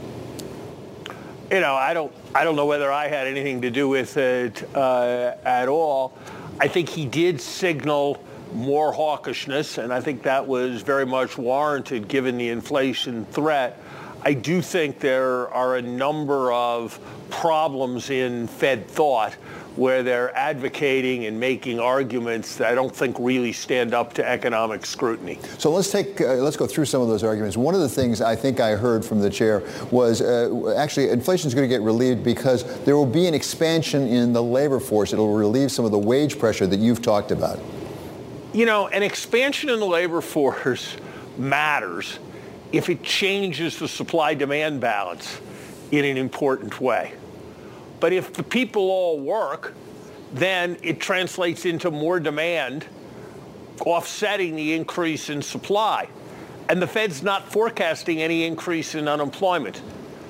you 1.53 1.61
know, 1.61 1.75
I 1.75 1.93
don't, 1.93 2.11
I 2.35 2.45
don't 2.45 2.57
know 2.57 2.65
whether 2.65 2.91
I 2.91 3.09
had 3.09 3.27
anything 3.27 3.61
to 3.61 3.71
do 3.71 3.91
with 3.91 4.17
it 4.17 4.67
uh, 4.75 5.35
at 5.45 5.69
all. 5.69 6.17
I 6.59 6.67
think 6.67 6.89
he 6.89 7.05
did 7.05 7.43
signal 7.43 8.23
more 8.55 8.93
hawkishness, 8.93 9.77
and 9.77 9.93
I 9.93 10.01
think 10.01 10.23
that 10.23 10.47
was 10.47 10.81
very 10.81 11.05
much 11.05 11.37
warranted 11.37 12.09
given 12.09 12.39
the 12.39 12.49
inflation 12.49 13.27
threat. 13.27 13.79
I 14.25 14.35
do 14.35 14.63
think 14.63 15.01
there 15.01 15.53
are 15.53 15.77
a 15.77 15.83
number 15.83 16.53
of 16.53 16.99
problems 17.31 18.11
in 18.11 18.47
Fed 18.47 18.87
thought 18.87 19.33
where 19.75 20.03
they're 20.03 20.37
advocating 20.37 21.27
and 21.27 21.41
making 21.41 21.81
arguments 21.81 22.57
that 22.57 22.71
I 22.71 22.75
don't 22.75 22.95
think 22.95 23.17
really 23.19 23.53
stand 23.53 23.95
up 23.95 24.13
to 24.15 24.29
economic 24.29 24.85
scrutiny. 24.85 25.39
So 25.59 25.73
let's 25.73 25.91
take 25.91 26.21
uh, 26.21 26.35
let's 26.35 26.57
go 26.57 26.67
through 26.67 26.85
some 26.85 27.01
of 27.01 27.09
those 27.09 27.25
arguments. 27.25 27.57
One 27.57 27.75
of 27.75 27.81
the 27.81 27.89
things 27.89 28.21
I 28.21 28.37
think 28.37 28.61
I 28.61 28.77
heard 28.77 29.05
from 29.05 29.21
the 29.21 29.31
chair 29.31 29.63
was 29.91 30.21
uh, 30.21 30.75
actually 30.77 31.09
inflation 31.09 31.49
is 31.49 31.55
going 31.55 31.69
to 31.69 31.75
get 31.75 31.83
relieved 31.83 32.23
because 32.23 32.65
there 32.85 32.97
will 32.97 33.07
be 33.07 33.27
an 33.27 33.35
expansion 33.35 34.07
in 34.07 34.33
the 34.33 34.43
labor 34.43 34.79
force. 34.79 35.13
It'll 35.13 35.33
relieve 35.33 35.73
some 35.73 35.85
of 35.85 35.91
the 35.91 35.99
wage 35.99 36.39
pressure 36.39 36.67
that 36.67 36.79
you've 36.79 37.03
talked 37.03 37.31
about. 37.31 37.59
You 38.53 38.67
know, 38.67 38.89
an 38.89 39.03
expansion 39.03 39.71
in 39.71 39.81
the 39.81 39.87
labor 39.87 40.21
force 40.21 40.97
matters 41.39 42.19
if 42.73 42.89
it 42.89 43.03
changes 43.03 43.79
the 43.79 43.87
supply-demand 43.87 44.81
balance 44.81 45.41
in 45.91 46.05
an 46.05 46.17
important 46.17 46.81
way. 46.81 47.13
But 48.01 48.13
if 48.13 48.33
the 48.33 48.43
people 48.43 48.91
all 48.91 49.21
work, 49.21 49.75
then 50.33 50.79
it 50.83 50.99
translates 50.99 51.67
into 51.67 51.91
more 51.91 52.19
demand, 52.19 52.87
offsetting 53.83 54.57
the 54.57 54.73
increase 54.75 55.29
in 55.29 55.43
supply. 55.43 56.09
And 56.69 56.81
the 56.81 56.87
Fed's 56.87 57.23
not 57.23 57.53
forecasting 57.53 58.23
any 58.23 58.45
increase 58.45 58.95
in 58.95 59.07
unemployment. 59.07 59.83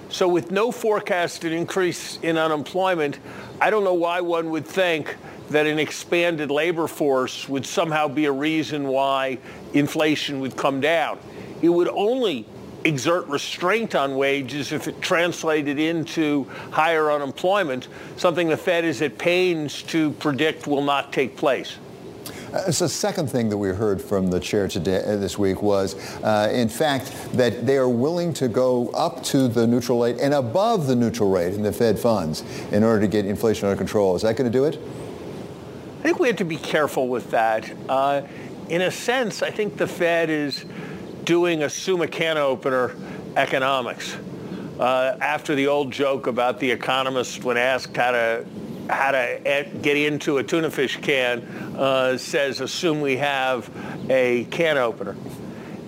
So 0.09 0.29
with 0.29 0.51
no 0.51 0.73
forecasted 0.73 1.53
increase 1.53 2.19
in 2.19 2.37
unemployment, 2.37 3.19
I 3.61 3.71
don't 3.71 3.85
know 3.85 3.95
why 3.95 4.21
one 4.21 4.51
would 4.51 4.67
think 4.67 5.17
that 5.51 5.67
an 5.67 5.79
expanded 5.79 6.51
labor 6.51 6.89
force 6.89 7.49
would 7.49 7.65
somehow 7.65 8.09
be 8.09 8.25
a 8.25 8.33
reason 8.33 8.89
why 8.89 9.39
inflation 9.73 10.41
would 10.41 10.57
come 10.57 10.81
down. 10.81 11.19
It 11.63 11.69
would 11.69 11.89
only 11.89 12.45
exert 12.85 13.27
restraint 13.29 13.95
on 13.95 14.17
wages 14.17 14.73
if 14.73 14.89
it 14.89 15.01
translated 15.01 15.79
into 15.79 16.45
higher 16.71 17.11
unemployment, 17.11 17.89
something 18.17 18.49
the 18.49 18.57
Fed 18.57 18.85
is 18.85 19.01
at 19.03 19.19
pains 19.19 19.83
to 19.85 20.11
predict 20.13 20.67
will 20.67 20.83
not 20.83 21.13
take 21.13 21.37
place. 21.37 21.77
Uh, 22.53 22.71
so 22.71 22.85
the 22.85 22.89
second 22.89 23.31
thing 23.31 23.49
that 23.49 23.57
we 23.57 23.71
heard 23.71 24.01
from 24.01 24.29
the 24.29 24.39
chair 24.39 24.69
today 24.69 25.03
uh, 25.05 25.17
this 25.17 25.39
week 25.39 25.63
was, 25.63 25.95
uh, 26.23 26.51
in 26.53 26.69
fact, 26.69 27.11
that 27.33 27.67
they 27.67 27.79
are 27.79 27.89
willing 27.89 28.35
to 28.35 28.47
go 28.47 28.89
up 28.91 29.23
to 29.25 29.49
the 29.49 29.67
neutral 29.67 30.03
rate 30.03 30.19
and 30.21 30.35
above 30.35 30.87
the 30.87 30.95
neutral 30.95 31.31
rate 31.31 31.55
in 31.55 31.63
the 31.63 31.73
Fed 31.73 31.99
funds 31.99 32.43
in 32.71 32.85
order 32.85 33.01
to 33.01 33.09
get 33.09 33.25
inflation 33.25 33.69
under 33.69 33.79
control. 33.79 34.15
Is 34.15 34.23
that 34.23 34.37
going 34.37 34.51
to 34.51 34.57
do 34.57 34.65
it? 34.67 34.79
I 36.01 36.03
think 36.03 36.19
we 36.19 36.29
have 36.29 36.37
to 36.37 36.45
be 36.45 36.59
careful 36.59 37.09
with 37.09 37.31
that. 37.31 37.73
Uh, 37.89 38.23
in 38.69 38.83
a 38.83 38.91
sense, 38.91 39.43
I 39.43 39.51
think 39.51 39.79
the 39.79 39.87
Fed 39.87 40.29
is 40.29 40.65
doing 41.25 41.63
a 41.63 41.71
summa 41.71 42.09
can 42.09 42.39
opener 42.39 42.95
economics. 43.37 44.17
Uh, 44.79 45.17
after 45.21 45.55
the 45.55 45.67
old 45.67 45.93
joke 45.93 46.27
about 46.27 46.59
the 46.59 46.71
economist 46.71 47.45
when 47.45 47.57
asked 47.57 47.97
how 47.97 48.11
to 48.11 48.45
how 48.89 49.13
to 49.13 49.71
get 49.81 49.97
into 49.97 50.39
a 50.39 50.43
tuna 50.43 50.71
fish 50.71 50.97
can 51.01 51.41
uh, 51.77 52.19
says 52.19 52.61
assume 52.61 53.01
we 53.01 53.17
have 53.17 53.71
a 54.11 54.45
can 54.51 54.77
opener. 54.77 55.15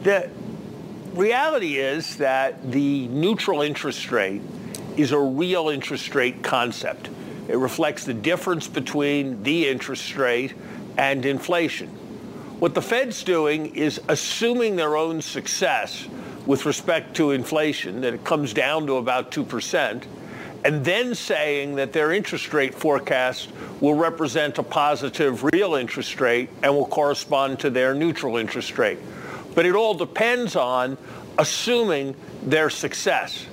The 0.05 0.31
reality 1.13 1.77
is 1.77 2.17
that 2.17 2.71
the 2.71 3.09
neutral 3.09 3.63
interest 3.63 4.13
rate 4.13 4.43
is 4.97 5.13
a 5.13 5.19
real 5.19 5.71
interest 5.71 6.15
rate 6.15 6.43
concept. 6.43 7.11
It 7.49 7.57
reflects 7.57 8.05
the 8.05 8.15
difference 8.15 8.69
between 8.69 9.43
the 9.43 9.69
interest 9.69 10.17
rate 10.17 10.55
and 10.97 11.27
inflation. 11.27 11.91
What 12.61 12.75
the 12.75 12.83
Fed's 12.83 13.25
doing 13.25 13.75
is 13.75 14.01
assuming 14.09 14.77
their 14.77 14.97
own 14.97 15.21
success 15.21 16.07
with 16.47 16.67
respect 16.67 17.17
to 17.17 17.33
inflation, 17.33 18.01
that 18.03 18.15
it 18.15 18.23
comes 18.23 18.53
down 18.55 18.87
to 18.87 18.95
about 18.95 19.33
2%, 19.33 20.05
and 20.65 20.85
then 20.85 21.15
saying 21.15 21.75
that 21.75 21.93
their 21.93 22.13
interest 22.13 22.55
rate 22.55 22.73
forecast 22.73 23.51
will 23.81 23.95
represent 23.95 24.59
a 24.59 24.63
positive 24.63 25.43
real 25.53 25.75
interest 25.75 26.21
rate 26.21 26.49
and 26.63 26.73
will 26.73 26.87
correspond 26.87 27.59
to 27.59 27.71
their 27.71 27.93
neutral 27.93 28.37
interest 28.37 28.79
rate. 28.79 28.99
But 29.55 29.67
it 29.67 29.75
all 29.75 29.95
depends 29.95 30.55
on 30.55 30.97
assuming 31.39 32.15
their 32.43 32.71
success. 32.71 33.47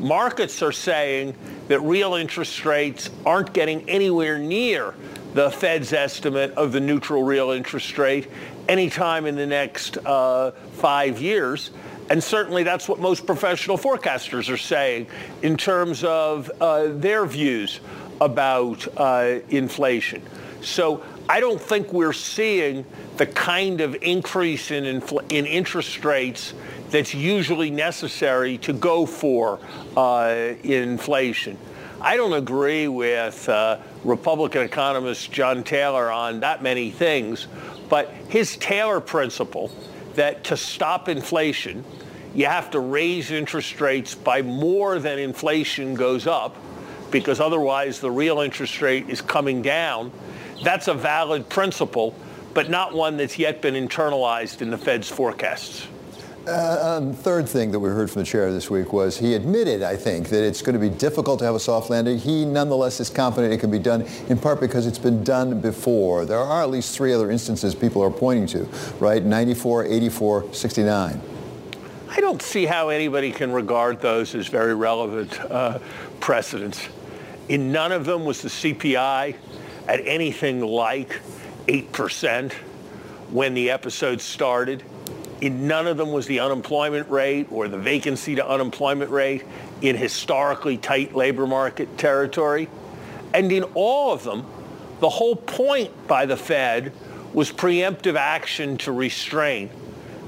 Markets 0.00 0.60
are 0.60 0.72
saying 0.72 1.34
that 1.68 1.80
real 1.80 2.14
interest 2.14 2.64
rates 2.64 3.10
aren't 3.24 3.52
getting 3.52 3.88
anywhere 3.88 4.38
near 4.38 4.94
the 5.34 5.50
Fed's 5.50 5.92
estimate 5.92 6.52
of 6.52 6.72
the 6.72 6.80
neutral 6.80 7.22
real 7.22 7.50
interest 7.50 7.96
rate 7.98 8.28
anytime 8.68 9.26
in 9.26 9.36
the 9.36 9.46
next 9.46 9.96
uh, 9.98 10.50
five 10.72 11.20
years. 11.20 11.70
And 12.10 12.22
certainly 12.22 12.64
that's 12.64 12.88
what 12.88 12.98
most 12.98 13.24
professional 13.24 13.78
forecasters 13.78 14.52
are 14.52 14.56
saying 14.56 15.06
in 15.42 15.56
terms 15.56 16.02
of 16.02 16.50
uh, 16.60 16.88
their 16.88 17.24
views 17.24 17.80
about 18.20 18.86
uh, 18.96 19.38
inflation. 19.48 20.22
So 20.60 21.02
I 21.28 21.38
don't 21.38 21.60
think 21.60 21.92
we're 21.92 22.12
seeing 22.12 22.84
the 23.16 23.26
kind 23.26 23.80
of 23.80 23.96
increase 24.02 24.72
in, 24.72 24.84
infl- 24.84 25.30
in 25.32 25.46
interest 25.46 26.04
rates 26.04 26.52
that's 26.90 27.14
usually 27.14 27.70
necessary 27.70 28.58
to 28.58 28.72
go 28.72 29.06
for 29.06 29.60
uh, 29.96 30.54
inflation. 30.64 31.56
I 32.00 32.16
don't 32.16 32.32
agree 32.32 32.88
with 32.88 33.48
uh, 33.48 33.78
Republican 34.04 34.62
economist 34.62 35.30
John 35.30 35.62
Taylor 35.62 36.10
on 36.10 36.40
that 36.40 36.62
many 36.62 36.90
things, 36.90 37.46
but 37.88 38.08
his 38.28 38.56
Taylor 38.56 39.00
principle 39.00 39.70
that 40.14 40.44
to 40.44 40.56
stop 40.56 41.08
inflation, 41.08 41.84
you 42.34 42.46
have 42.46 42.70
to 42.70 42.80
raise 42.80 43.30
interest 43.30 43.80
rates 43.80 44.14
by 44.14 44.42
more 44.42 44.98
than 44.98 45.18
inflation 45.18 45.94
goes 45.94 46.26
up 46.26 46.56
because 47.10 47.40
otherwise 47.40 48.00
the 48.00 48.10
real 48.10 48.40
interest 48.40 48.80
rate 48.80 49.08
is 49.08 49.20
coming 49.20 49.62
down. 49.62 50.12
That's 50.62 50.88
a 50.88 50.94
valid 50.94 51.48
principle, 51.48 52.14
but 52.54 52.70
not 52.70 52.94
one 52.94 53.16
that's 53.16 53.38
yet 53.38 53.60
been 53.60 53.74
internalized 53.74 54.62
in 54.62 54.70
the 54.70 54.78
Fed's 54.78 55.08
forecasts. 55.08 55.86
Uh, 56.50 56.96
um, 56.96 57.12
third 57.12 57.48
thing 57.48 57.70
that 57.70 57.78
we 57.78 57.88
heard 57.88 58.10
from 58.10 58.22
the 58.22 58.26
chair 58.26 58.50
this 58.50 58.68
week 58.68 58.92
was 58.92 59.16
he 59.16 59.34
admitted, 59.34 59.84
I 59.84 59.94
think, 59.94 60.30
that 60.30 60.44
it's 60.44 60.62
going 60.62 60.72
to 60.72 60.80
be 60.80 60.88
difficult 60.88 61.38
to 61.38 61.44
have 61.44 61.54
a 61.54 61.60
soft 61.60 61.90
landing. 61.90 62.18
He 62.18 62.44
nonetheless 62.44 62.98
is 62.98 63.08
confident 63.08 63.54
it 63.54 63.58
can 63.58 63.70
be 63.70 63.78
done, 63.78 64.02
in 64.28 64.36
part 64.36 64.58
because 64.58 64.84
it's 64.84 64.98
been 64.98 65.22
done 65.22 65.60
before. 65.60 66.24
There 66.24 66.40
are 66.40 66.62
at 66.62 66.68
least 66.68 66.96
three 66.96 67.12
other 67.12 67.30
instances 67.30 67.72
people 67.72 68.02
are 68.02 68.10
pointing 68.10 68.46
to, 68.48 68.64
right? 68.98 69.22
94, 69.22 69.84
84, 69.84 70.52
69. 70.52 71.20
I 72.08 72.20
don't 72.20 72.42
see 72.42 72.66
how 72.66 72.88
anybody 72.88 73.30
can 73.30 73.52
regard 73.52 74.00
those 74.00 74.34
as 74.34 74.48
very 74.48 74.74
relevant 74.74 75.40
uh, 75.42 75.78
precedents. 76.18 76.88
In 77.48 77.70
none 77.70 77.92
of 77.92 78.04
them 78.04 78.24
was 78.24 78.42
the 78.42 78.48
CPI 78.48 79.36
at 79.86 80.04
anything 80.04 80.62
like 80.62 81.20
8% 81.68 82.52
when 83.30 83.54
the 83.54 83.70
episode 83.70 84.20
started. 84.20 84.82
In 85.40 85.66
none 85.66 85.86
of 85.86 85.96
them 85.96 86.12
was 86.12 86.26
the 86.26 86.40
unemployment 86.40 87.08
rate 87.10 87.48
or 87.50 87.68
the 87.68 87.78
vacancy 87.78 88.34
to 88.34 88.46
unemployment 88.46 89.10
rate 89.10 89.44
in 89.80 89.96
historically 89.96 90.76
tight 90.76 91.14
labor 91.14 91.46
market 91.46 91.96
territory. 91.96 92.68
And 93.32 93.50
in 93.50 93.64
all 93.74 94.12
of 94.12 94.22
them, 94.22 94.44
the 95.00 95.08
whole 95.08 95.36
point 95.36 96.06
by 96.06 96.26
the 96.26 96.36
Fed 96.36 96.92
was 97.32 97.50
preemptive 97.50 98.16
action 98.16 98.76
to 98.78 98.92
restrain. 98.92 99.70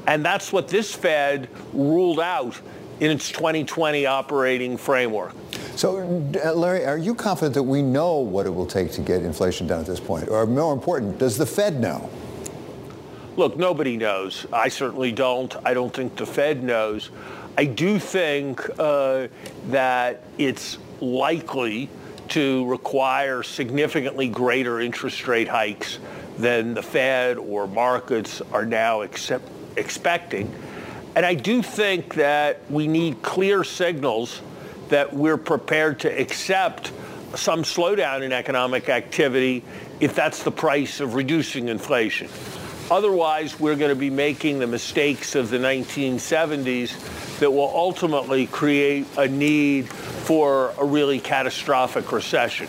And 0.06 0.24
that's 0.24 0.52
what 0.52 0.68
this 0.68 0.94
Fed 0.94 1.48
ruled 1.72 2.20
out 2.20 2.58
in 3.00 3.10
its 3.10 3.30
2020 3.30 4.06
operating 4.06 4.76
framework. 4.76 5.34
So, 5.76 5.98
uh, 6.44 6.54
Larry, 6.54 6.84
are 6.84 6.98
you 6.98 7.14
confident 7.14 7.54
that 7.54 7.62
we 7.62 7.82
know 7.82 8.18
what 8.18 8.46
it 8.46 8.50
will 8.50 8.66
take 8.66 8.92
to 8.92 9.00
get 9.00 9.22
inflation 9.22 9.66
down 9.66 9.80
at 9.80 9.86
this 9.86 10.00
point? 10.00 10.28
Or 10.28 10.46
more 10.46 10.72
important, 10.72 11.18
does 11.18 11.36
the 11.36 11.46
Fed 11.46 11.80
know? 11.80 12.08
Look, 13.34 13.56
nobody 13.56 13.96
knows. 13.96 14.46
I 14.52 14.68
certainly 14.68 15.10
don't. 15.10 15.54
I 15.64 15.72
don't 15.72 15.92
think 15.92 16.16
the 16.16 16.26
Fed 16.26 16.62
knows. 16.62 17.10
I 17.56 17.64
do 17.64 17.98
think 17.98 18.60
uh, 18.78 19.28
that 19.68 20.24
it's 20.36 20.76
likely 21.00 21.88
to 22.28 22.66
require 22.66 23.42
significantly 23.42 24.28
greater 24.28 24.80
interest 24.80 25.26
rate 25.26 25.48
hikes 25.48 25.98
than 26.36 26.74
the 26.74 26.82
Fed 26.82 27.38
or 27.38 27.66
markets 27.66 28.42
are 28.52 28.66
now 28.66 29.00
accept, 29.00 29.48
expecting. 29.76 30.54
And 31.14 31.24
I 31.24 31.34
do 31.34 31.62
think 31.62 32.14
that 32.14 32.60
we 32.70 32.86
need 32.86 33.22
clear 33.22 33.64
signals 33.64 34.42
that 34.88 35.10
we're 35.10 35.38
prepared 35.38 36.00
to 36.00 36.20
accept 36.20 36.92
some 37.34 37.62
slowdown 37.62 38.22
in 38.22 38.32
economic 38.32 38.90
activity 38.90 39.64
if 40.00 40.14
that's 40.14 40.42
the 40.42 40.50
price 40.50 41.00
of 41.00 41.14
reducing 41.14 41.68
inflation. 41.68 42.28
Otherwise, 42.90 43.58
we're 43.58 43.76
going 43.76 43.90
to 43.90 43.94
be 43.94 44.10
making 44.10 44.58
the 44.58 44.66
mistakes 44.66 45.34
of 45.34 45.50
the 45.50 45.58
1970s 45.58 47.38
that 47.38 47.50
will 47.50 47.70
ultimately 47.74 48.46
create 48.46 49.06
a 49.16 49.28
need 49.28 49.88
for 49.88 50.74
a 50.78 50.84
really 50.84 51.18
catastrophic 51.18 52.12
recession. 52.12 52.66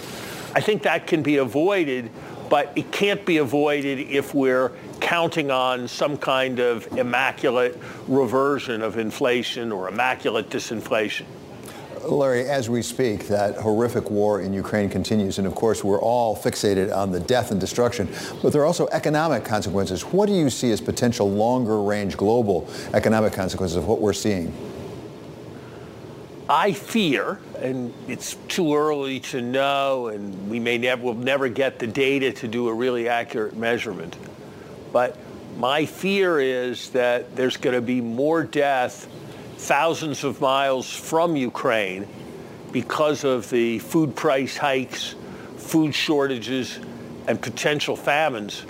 I 0.55 0.61
think 0.61 0.83
that 0.83 1.07
can 1.07 1.23
be 1.23 1.37
avoided, 1.37 2.11
but 2.49 2.71
it 2.75 2.91
can't 2.91 3.25
be 3.25 3.37
avoided 3.37 3.99
if 3.99 4.33
we're 4.33 4.71
counting 4.99 5.51
on 5.51 5.87
some 5.87 6.17
kind 6.17 6.59
of 6.59 6.87
immaculate 6.97 7.77
reversion 8.07 8.81
of 8.81 8.97
inflation 8.97 9.71
or 9.71 9.89
immaculate 9.89 10.49
disinflation. 10.49 11.25
Larry, 12.03 12.49
as 12.49 12.69
we 12.69 12.81
speak, 12.81 13.27
that 13.27 13.55
horrific 13.55 14.11
war 14.11 14.41
in 14.41 14.53
Ukraine 14.53 14.89
continues, 14.89 15.37
and 15.37 15.47
of 15.47 15.55
course, 15.55 15.83
we're 15.83 16.01
all 16.01 16.35
fixated 16.35 16.95
on 16.95 17.11
the 17.11 17.19
death 17.19 17.51
and 17.51 17.59
destruction, 17.59 18.09
but 18.41 18.51
there 18.51 18.61
are 18.61 18.65
also 18.65 18.87
economic 18.91 19.45
consequences. 19.45 20.01
What 20.03 20.27
do 20.27 20.33
you 20.33 20.49
see 20.49 20.71
as 20.71 20.81
potential 20.81 21.31
longer-range 21.31 22.17
global 22.17 22.69
economic 22.93 23.33
consequences 23.33 23.77
of 23.77 23.87
what 23.87 24.01
we're 24.01 24.13
seeing? 24.13 24.53
I 26.49 26.73
fear, 26.73 27.39
and 27.59 27.93
it's 28.07 28.35
too 28.49 28.75
early 28.75 29.21
to 29.21 29.41
know, 29.41 30.07
and 30.07 30.49
we 30.49 30.59
may 30.59 30.77
never, 30.77 31.01
will 31.01 31.13
never 31.13 31.47
get 31.47 31.79
the 31.79 31.87
data 31.87 32.33
to 32.33 32.47
do 32.47 32.67
a 32.67 32.73
really 32.73 33.07
accurate 33.07 33.55
measurement, 33.55 34.17
but 34.91 35.17
my 35.57 35.85
fear 35.85 36.39
is 36.39 36.89
that 36.89 37.35
there's 37.35 37.57
going 37.57 37.75
to 37.75 37.81
be 37.81 38.01
more 38.01 38.43
death 38.43 39.07
thousands 39.63 40.25
of 40.25 40.41
miles 40.41 40.93
from 40.93 41.37
Ukraine 41.37 42.05
because 42.73 43.23
of 43.23 43.49
the 43.49 43.79
food 43.79 44.13
price 44.13 44.57
hikes, 44.57 45.15
food 45.55 45.95
shortages, 45.95 46.79
and 47.27 47.41
potential 47.41 47.95
famines 47.95 48.65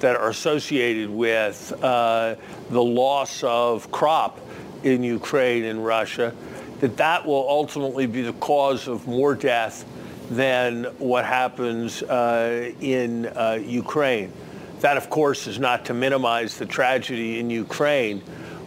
that 0.00 0.16
are 0.16 0.30
associated 0.30 1.10
with 1.10 1.72
uh, 1.84 2.34
the 2.70 2.82
loss 2.82 3.44
of 3.44 3.92
crop 3.92 4.40
in 4.84 5.02
Ukraine 5.02 5.64
and 5.64 5.84
Russia, 5.84 6.34
that 6.80 6.96
that 6.96 7.26
will 7.26 7.46
ultimately 7.46 8.06
be 8.06 8.22
the 8.22 8.32
cause 8.34 8.88
of 8.88 9.06
more 9.06 9.34
death 9.34 9.84
than 10.30 10.84
what 10.98 11.26
happens 11.26 12.02
uh, 12.04 12.72
in 12.80 13.26
uh, 13.26 13.58
Ukraine. 13.62 14.32
That, 14.80 14.96
of 14.96 15.10
course, 15.10 15.46
is 15.46 15.58
not 15.58 15.84
to 15.86 15.94
minimize 15.94 16.56
the 16.56 16.66
tragedy 16.66 17.38
in 17.38 17.50
Ukraine, 17.50 18.22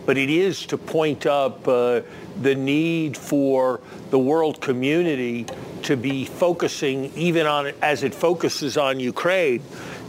but 0.05 0.17
it 0.17 0.29
is 0.29 0.65
to 0.67 0.77
point 0.77 1.25
up 1.25 1.67
uh, 1.67 2.01
the 2.41 2.55
need 2.55 3.15
for 3.15 3.79
the 4.09 4.19
world 4.19 4.61
community 4.61 5.45
to 5.83 5.95
be 5.97 6.25
focusing, 6.25 7.11
even 7.15 7.45
on 7.45 7.73
as 7.81 8.03
it 8.03 8.13
focuses 8.13 8.77
on 8.77 8.99
Ukraine, 8.99 9.61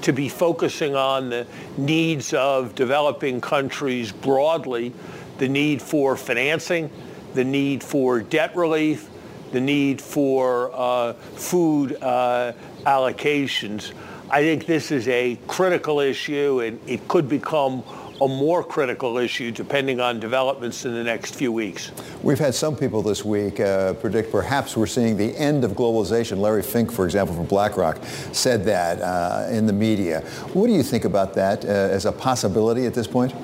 to 0.03 0.13
be 0.13 0.29
focusing 0.29 0.95
on 0.95 1.31
the 1.31 1.47
needs 1.77 2.35
of 2.35 2.75
developing 2.75 3.41
countries 3.41 4.13
broadly, 4.13 4.93
the 5.39 5.49
need 5.49 5.81
for 5.81 6.17
financing, 6.17 6.91
the 7.35 7.45
need 7.45 7.83
for 7.83 8.21
debt 8.21 8.55
relief, 8.57 9.09
the 9.53 9.61
need 9.61 10.01
for 10.01 10.71
uh, 10.75 11.13
food 11.13 11.97
uh, 12.03 12.53
allocations. 12.85 13.93
I 14.31 14.43
think 14.43 14.67
this 14.67 14.91
is 14.91 15.09
a 15.09 15.39
critical 15.47 16.01
issue 16.01 16.61
and 16.61 16.81
it 16.89 17.07
could 17.07 17.29
become 17.29 17.83
a 18.23 18.29
more 18.29 18.63
critical 18.63 19.19
issue 19.19 19.51
depending 19.51 20.01
on 20.01 20.21
developments 20.21 20.85
in 20.85 20.95
the 20.95 21.03
next 21.03 21.35
few 21.35 21.51
weeks. 21.51 21.91
We've 22.23 22.39
had 22.39 22.55
some 22.55 22.77
people 22.77 23.03
this 23.03 23.25
week 23.25 23.59
uh, 23.59 23.95
predict 23.95 24.31
perhaps 24.31 24.77
we're 24.77 24.87
seeing 24.87 25.17
the 25.17 25.37
end 25.37 25.65
of 25.65 25.73
globalization. 25.73 26.39
Larry 26.39 26.63
Fink, 26.63 26.93
for 26.93 27.05
example, 27.05 27.35
from 27.35 27.47
BlackRock, 27.47 27.99
said 28.33 28.65
that 28.67 29.01
uh, 29.01 29.49
in 29.51 29.67
the 29.67 29.73
media. 29.73 30.21
What 30.53 30.69
do 30.69 30.73
you 30.73 30.85
think 30.85 31.05
about 31.05 31.35
that 31.35 31.65
uh, 31.65 31.69
as 31.69 32.07
a 32.07 32.13
possibility 32.13 32.87
at 32.87 32.95
this 32.95 33.09
point? 33.09 33.35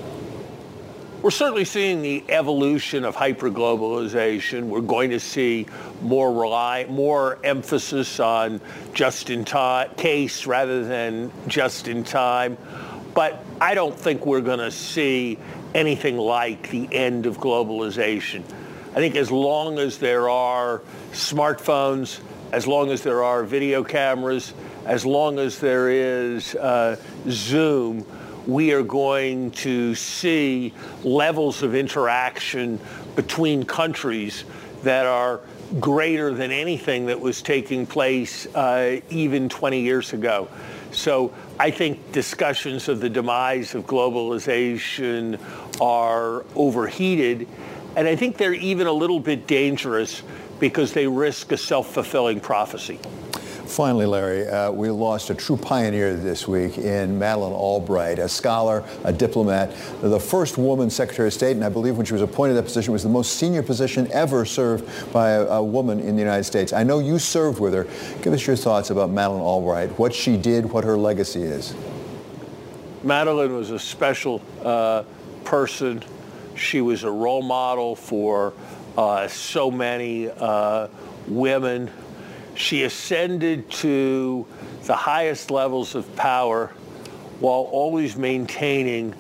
We're 1.21 1.33
certainly 1.33 1.65
seeing 1.65 2.01
the 2.01 2.23
evolution 2.29 3.05
of 3.05 3.17
hyperglobalization. 3.17 4.69
We're 4.69 4.81
going 4.81 5.11
to 5.11 5.19
see 5.19 5.67
more 6.01 6.33
rely, 6.33 6.87
more 6.89 7.41
emphasis 7.43 8.21
on 8.21 8.61
just-in-time 8.95 9.97
case 9.97 10.47
rather 10.47 10.85
than 10.85 11.33
just-in-time. 11.49 12.57
But 13.15 13.45
I 13.61 13.75
don't 13.75 13.99
think 13.99 14.27
we're 14.27 14.41
going 14.41 14.59
to 14.59 14.71
see 14.71 15.39
anything 15.75 16.17
like 16.17 16.71
the 16.71 16.89
end 16.93 17.27
of 17.27 17.39
globalization. 17.39 18.43
I 18.93 19.01
think 19.01 19.17
as 19.17 19.31
long 19.31 19.79
as 19.79 19.99
there 19.99 20.29
are 20.29 20.83
smartphones, 21.13 22.21
as 22.53 22.67
long 22.67 22.91
as 22.91 23.03
there 23.03 23.23
are 23.23 23.45
video 23.45 23.85
cameras, 23.85 24.55
as 24.87 25.05
long 25.05 25.39
as 25.39 25.61
there 25.61 25.91
is 25.91 26.55
uh, 26.55 26.97
Zoom, 27.29 28.07
we 28.47 28.73
are 28.73 28.83
going 28.83 29.51
to 29.51 29.95
see 29.95 30.73
levels 31.05 31.63
of 31.63 31.75
interaction 31.75 32.81
between 33.15 33.63
countries 33.65 34.45
that 34.83 35.05
are 35.05 35.41
greater 35.79 36.33
than 36.33 36.51
anything 36.51 37.07
that 37.07 37.21
was 37.21 37.43
taking 37.43 37.85
place 37.85 38.47
uh, 38.55 39.01
even 39.11 39.51
20 39.51 39.81
years 39.81 40.15
ago. 40.15 40.49
So 40.93 41.35
I 41.61 41.73
think 41.73 42.13
discussions 42.13 42.89
of 42.89 43.01
the 43.01 43.11
demise 43.11 43.75
of 43.75 43.85
globalization 43.85 45.41
are 45.81 46.45
overheated. 46.55 47.49
And 47.97 48.07
I 48.07 48.15
think 48.15 48.37
they're 48.37 48.55
even 48.55 48.87
a 48.87 48.93
little 48.93 49.19
bit 49.19 49.49
dangerous 49.49 50.23
because 50.61 50.93
they 50.93 51.09
risk 51.09 51.51
a 51.51 51.57
self-fulfilling 51.57 52.41
prophecy. 52.41 53.01
Finally, 53.69 54.07
Larry, 54.07 54.49
uh, 54.49 54.71
we 54.71 54.89
lost 54.89 55.29
a 55.29 55.35
true 55.35 55.57
pioneer 55.57 56.17
this 56.17 56.49
week 56.49 56.79
in 56.79 57.19
Madeleine 57.19 57.53
Albright, 57.53 58.19
a 58.19 58.27
scholar, 58.27 58.83
a 59.05 59.13
diplomat, 59.13 59.71
the 60.01 60.19
first 60.19 60.57
woman 60.57 60.89
Secretary 60.89 61.29
of 61.29 61.35
State, 61.35 61.53
and 61.53 61.63
I 61.63 61.69
believe 61.69 61.99
when 61.99 62.07
she 62.07 62.15
was 62.15 62.23
appointed 62.23 62.55
that 62.55 62.63
position 62.63 62.95
was 62.95 63.03
the 63.03 63.11
most 63.11 63.37
senior 63.37 63.63
position 63.63 64.11
ever 64.11 64.47
served 64.47 65.13
by 65.13 65.31
a, 65.33 65.43
a 65.49 65.63
woman 65.63 66.01
in 66.01 66.17
the 66.17 66.23
United 66.23 66.45
States. 66.45 66.73
I 66.73 66.83
know 66.83 66.99
you 66.99 67.19
served 67.19 67.61
with 67.61 67.75
her. 67.75 67.87
Give 68.23 68.33
us 68.33 68.47
your 68.47 68.57
thoughts 68.57 68.89
about 68.89 69.11
Madeleine 69.11 69.43
Albright, 69.43 69.91
what 69.99 70.15
she 70.15 70.39
did, 70.39 70.65
what 70.73 70.83
her 70.85 70.97
legacy 70.97 71.43
is. 71.43 71.75
Madeleine 73.05 73.55
was 73.55 73.71
a 73.71 73.79
special 73.79 74.41
uh, 74.65 75.05
person. 75.45 76.03
She 76.57 76.81
was 76.81 77.05
a 77.05 77.11
role 77.11 77.43
model 77.43 77.95
for 77.95 78.55
uh, 78.97 79.29
so 79.29 79.71
many 79.71 80.31
uh, 80.31 80.89
women 81.27 81.91
she 82.59 82.83
ascended 82.83 83.71
to 83.71 84.45
the 84.85 84.97
highest 84.97 85.51
levels 85.51 85.95
of 85.95 86.17
power 86.17 86.73
while 87.39 87.69
always 87.71 88.17
maintaining 88.17 89.15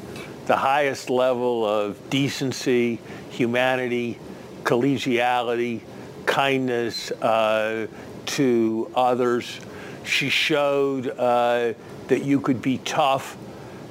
the 0.46 0.56
highest 0.56 1.08
level 1.08 1.64
of 1.64 2.10
decency, 2.10 2.98
humanity, 3.30 4.18
collegiality, 4.64 5.82
kindness 6.26 7.12
uh, 7.12 7.86
to 8.26 8.90
others. 8.96 9.60
She 10.04 10.30
showed 10.30 11.06
uh, 11.08 11.74
that 12.08 12.24
you 12.24 12.40
could 12.40 12.60
be 12.60 12.78
tough 12.78 13.36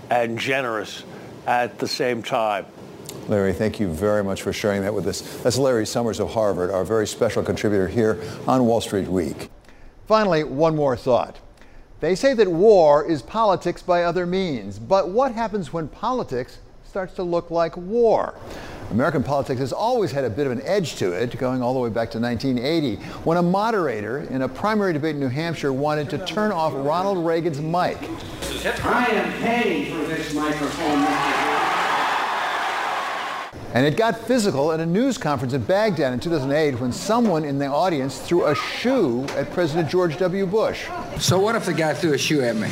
and 0.09 0.37
generous 0.37 1.03
at 1.45 1.79
the 1.79 1.87
same 1.87 2.21
time. 2.21 2.65
Larry, 3.27 3.51
thank 3.51 3.79
you 3.79 3.89
very 3.89 4.23
much 4.23 4.41
for 4.41 4.53
sharing 4.53 4.81
that 4.83 4.93
with 4.93 5.05
us. 5.05 5.21
That's 5.43 5.57
Larry 5.57 5.85
Summers 5.85 6.21
of 6.21 6.31
Harvard, 6.31 6.71
our 6.71 6.85
very 6.85 7.05
special 7.05 7.43
contributor 7.43 7.87
here 7.87 8.21
on 8.47 8.65
Wall 8.65 8.79
Street 8.79 9.07
Week. 9.07 9.49
Finally, 10.07 10.45
one 10.45 10.75
more 10.75 10.95
thought. 10.95 11.37
They 11.99 12.15
say 12.15 12.33
that 12.35 12.47
war 12.47 13.03
is 13.03 13.21
politics 13.21 13.81
by 13.81 14.03
other 14.03 14.25
means, 14.25 14.79
but 14.79 15.09
what 15.09 15.33
happens 15.33 15.73
when 15.73 15.89
politics 15.89 16.59
starts 16.85 17.15
to 17.15 17.23
look 17.23 17.51
like 17.51 17.75
war? 17.75 18.35
American 18.91 19.23
politics 19.23 19.59
has 19.59 19.73
always 19.73 20.13
had 20.13 20.23
a 20.23 20.29
bit 20.29 20.45
of 20.45 20.53
an 20.53 20.61
edge 20.63 20.95
to 20.95 21.11
it, 21.11 21.37
going 21.37 21.61
all 21.61 21.73
the 21.73 21.79
way 21.79 21.89
back 21.89 22.09
to 22.11 22.19
1980, 22.19 22.95
when 23.25 23.37
a 23.37 23.43
moderator 23.43 24.19
in 24.19 24.43
a 24.43 24.47
primary 24.47 24.93
debate 24.93 25.15
in 25.15 25.19
New 25.19 25.27
Hampshire 25.27 25.73
wanted 25.73 26.09
to 26.11 26.17
turn 26.25 26.53
off 26.53 26.71
Ronald 26.73 27.25
Reagan's 27.25 27.59
mic. 27.59 27.97
I 28.85 29.07
am 29.07 29.41
paying 29.41 29.93
for 29.93 30.07
this 30.07 30.33
microphone, 30.33 31.56
and 33.77 33.85
it 33.85 33.95
got 33.95 34.17
physical 34.17 34.71
at 34.71 34.79
a 34.79 34.85
news 34.87 35.19
conference 35.19 35.53
in 35.53 35.61
Baghdad 35.61 36.11
in 36.11 36.19
2008 36.19 36.79
when 36.79 36.91
someone 36.91 37.45
in 37.45 37.59
the 37.59 37.67
audience 37.67 38.17
threw 38.17 38.47
a 38.47 38.55
shoe 38.55 39.23
at 39.35 39.51
President 39.51 39.87
George 39.87 40.17
W. 40.17 40.47
Bush. 40.47 40.87
So 41.19 41.37
what 41.37 41.53
if 41.53 41.67
the 41.67 41.75
guy 41.75 41.93
threw 41.93 42.13
a 42.13 42.17
shoe 42.17 42.41
at 42.41 42.55
me? 42.55 42.71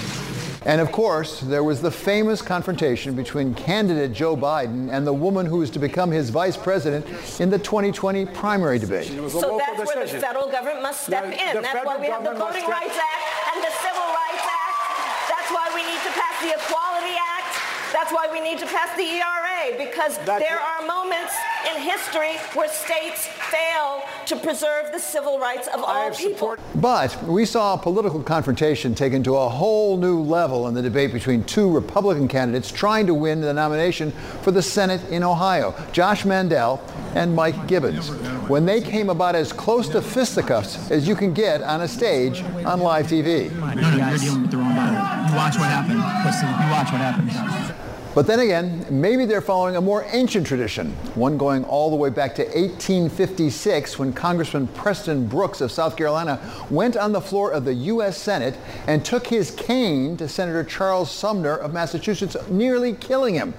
And 0.66 0.82
of 0.82 0.92
course, 0.92 1.42
there 1.42 1.64
was 1.64 1.80
the 1.80 1.92
famous 1.92 2.42
confrontation 2.42 3.14
between 3.14 3.54
candidate 3.54 4.14
Joe 4.14 4.36
Biden 4.36 4.90
and 4.92 5.06
the 5.06 5.14
woman 5.14 5.46
who 5.46 5.62
is 5.62 5.70
to 5.78 5.80
become 5.80 6.10
his 6.10 6.32
vice 6.32 6.58
president 6.58 7.06
in 7.40 7.52
the 7.52 7.60
2020 7.60 8.26
primary 8.26 8.80
debate. 8.80 9.06
So 9.06 9.60
that's 9.60 9.80
decision. 9.80 9.86
where 9.86 10.08
the 10.08 10.20
federal 10.20 10.50
government 10.50 10.82
must 10.82 11.04
step 11.04 11.26
in. 11.26 11.62
That's 11.62 11.86
why 11.86 11.98
we 11.98 12.08
have 12.08 12.24
the 12.24 12.34
Voting 12.34 12.66
Rights 12.66 12.98
Act 12.98 13.54
and 13.54 13.64
the 13.64 13.70
Civil 13.78 14.10
Rights 14.10 14.42
Act. 14.42 15.30
That's 15.30 15.52
why 15.54 15.70
we 15.70 15.86
need 15.86 16.02
to 16.02 16.12
pass 16.18 16.42
the 16.42 16.58
Equality 16.58 17.14
Act. 17.14 17.65
That's 17.96 18.12
why 18.12 18.28
we 18.30 18.42
need 18.42 18.60
to 18.60 18.66
pass 18.66 18.94
the 18.98 19.04
ERA 19.04 19.78
because 19.78 20.18
That's 20.26 20.44
there 20.44 20.60
are 20.60 20.86
moments 20.86 21.34
in 21.74 21.82
history 21.82 22.36
where 22.54 22.68
states 22.68 23.26
fail 23.26 24.04
to 24.26 24.36
preserve 24.36 24.92
the 24.92 25.00
civil 25.00 25.40
rights 25.40 25.70
of 25.70 25.82
all 25.82 26.12
people. 26.12 26.58
But 26.76 27.18
we 27.24 27.46
saw 27.46 27.76
a 27.76 27.78
political 27.78 28.22
confrontation 28.22 28.96
taken 28.96 29.24
to 29.24 29.38
a 29.38 29.48
whole 29.48 29.96
new 29.96 30.20
level 30.22 30.68
in 30.68 30.74
the 30.74 30.82
debate 30.82 31.14
between 31.14 31.46
two 31.46 31.72
Republican 31.72 32.28
candidates 32.28 32.70
trying 32.70 33.08
to 33.08 33.14
win 33.14 33.40
the 33.40 33.54
nomination 33.54 34.12
for 34.42 34.52
the 34.52 34.62
Senate 34.62 35.02
in 35.10 35.24
Ohio, 35.24 35.74
Josh 35.94 36.26
Mandel 36.26 36.82
and 37.16 37.34
Mike 37.34 37.66
Gibbons, 37.66 38.10
when 38.50 38.66
they 38.66 38.82
came 38.82 39.10
about 39.10 39.36
as 39.36 39.54
close 39.54 39.88
to 39.88 40.02
fisticuffs 40.02 40.92
as 40.92 41.08
you 41.08 41.16
can 41.16 41.34
get 41.34 41.62
on 41.62 41.80
a 41.80 41.88
stage 41.88 42.44
on 42.66 42.82
live 42.82 43.08
TV. 43.08 43.50
No, 43.56 43.74
no, 43.74 44.06
you're 44.10 44.18
dealing 44.18 44.42
with 44.42 44.52
the 44.52 44.58
wrong 44.58 44.76
guy. 44.76 45.30
You 45.30 45.36
watch 45.38 45.58
what 45.58 45.70
happened. 45.70 46.04
Listen, 46.26 46.50
you 46.50 46.72
watch 46.72 46.92
what 46.92 47.00
happened. 47.00 47.85
But 48.16 48.28
then 48.28 48.40
again, 48.40 48.86
maybe 48.90 49.26
they're 49.26 49.42
following 49.42 49.76
a 49.76 49.82
more 49.82 50.06
ancient 50.14 50.48
tradition, 50.48 50.94
one 51.16 51.38
going 51.38 51.66
all 51.66 51.90
the 51.90 51.98
way 51.98 52.10
back 52.10 52.34
to 52.36 52.44
1856 52.44 54.00
when 54.00 54.14
Congressman 54.14 54.68
Preston 54.68 55.28
Brooks 55.28 55.60
of 55.60 55.70
South 55.70 55.98
Carolina 55.98 56.40
went 56.70 56.96
on 56.96 57.12
the 57.12 57.20
floor 57.20 57.52
of 57.52 57.66
the 57.66 57.74
U.S. 57.74 58.18
Senate 58.18 58.58
and 58.88 59.04
took 59.04 59.28
his 59.28 59.52
cane 59.52 60.16
to 60.16 60.30
Senator 60.30 60.64
Charles 60.64 61.12
Sumner 61.12 61.58
of 61.58 61.74
Massachusetts, 61.74 62.38
nearly 62.48 62.94
killing 62.94 63.36
him 63.36 63.54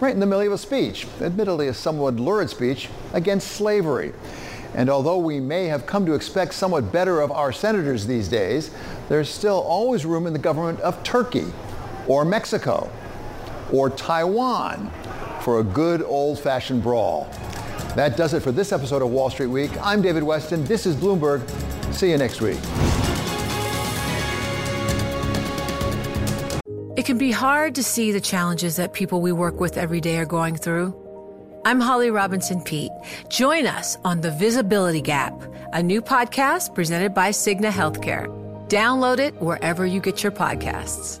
right 0.00 0.12
in 0.12 0.18
the 0.18 0.26
middle 0.26 0.44
of 0.44 0.52
a 0.54 0.58
speech, 0.58 1.06
admittedly 1.20 1.68
a 1.68 1.74
somewhat 1.74 2.16
lurid 2.16 2.50
speech 2.50 2.88
against 3.12 3.52
slavery. 3.52 4.12
And 4.74 4.90
although 4.90 5.18
we 5.18 5.38
may 5.38 5.66
have 5.66 5.86
come 5.86 6.04
to 6.06 6.14
expect 6.14 6.54
somewhat 6.54 6.90
better 6.90 7.20
of 7.20 7.30
our 7.30 7.52
senators 7.52 8.08
these 8.08 8.26
days, 8.26 8.72
there's 9.08 9.28
still 9.28 9.60
always 9.60 10.04
room 10.04 10.26
in 10.26 10.32
the 10.32 10.40
government 10.40 10.80
of 10.80 11.00
Turkey 11.04 11.46
or 12.08 12.24
Mexico 12.24 12.90
or 13.72 13.90
Taiwan 13.90 14.90
for 15.42 15.60
a 15.60 15.64
good 15.64 16.02
old-fashioned 16.02 16.82
brawl. 16.82 17.28
That 17.96 18.16
does 18.16 18.34
it 18.34 18.40
for 18.40 18.52
this 18.52 18.72
episode 18.72 19.02
of 19.02 19.10
Wall 19.10 19.30
Street 19.30 19.48
Week. 19.48 19.70
I'm 19.82 20.00
David 20.02 20.22
Westin. 20.22 20.66
This 20.66 20.86
is 20.86 20.94
Bloomberg. 20.94 21.48
See 21.92 22.10
you 22.10 22.18
next 22.18 22.40
week. 22.40 22.58
It 26.96 27.06
can 27.06 27.18
be 27.18 27.30
hard 27.30 27.74
to 27.76 27.82
see 27.82 28.12
the 28.12 28.20
challenges 28.20 28.76
that 28.76 28.92
people 28.92 29.20
we 29.20 29.32
work 29.32 29.58
with 29.58 29.78
every 29.78 30.00
day 30.00 30.18
are 30.18 30.26
going 30.26 30.56
through. 30.56 30.94
I'm 31.64 31.80
Holly 31.80 32.10
Robinson 32.10 32.60
Peete. 32.62 32.92
Join 33.28 33.66
us 33.66 33.96
on 34.04 34.20
The 34.20 34.30
Visibility 34.30 35.00
Gap, 35.00 35.34
a 35.72 35.82
new 35.82 36.00
podcast 36.02 36.74
presented 36.74 37.14
by 37.14 37.30
Cigna 37.30 37.70
Healthcare. 37.70 38.28
Download 38.68 39.18
it 39.18 39.34
wherever 39.40 39.84
you 39.84 40.00
get 40.00 40.22
your 40.22 40.32
podcasts. 40.32 41.20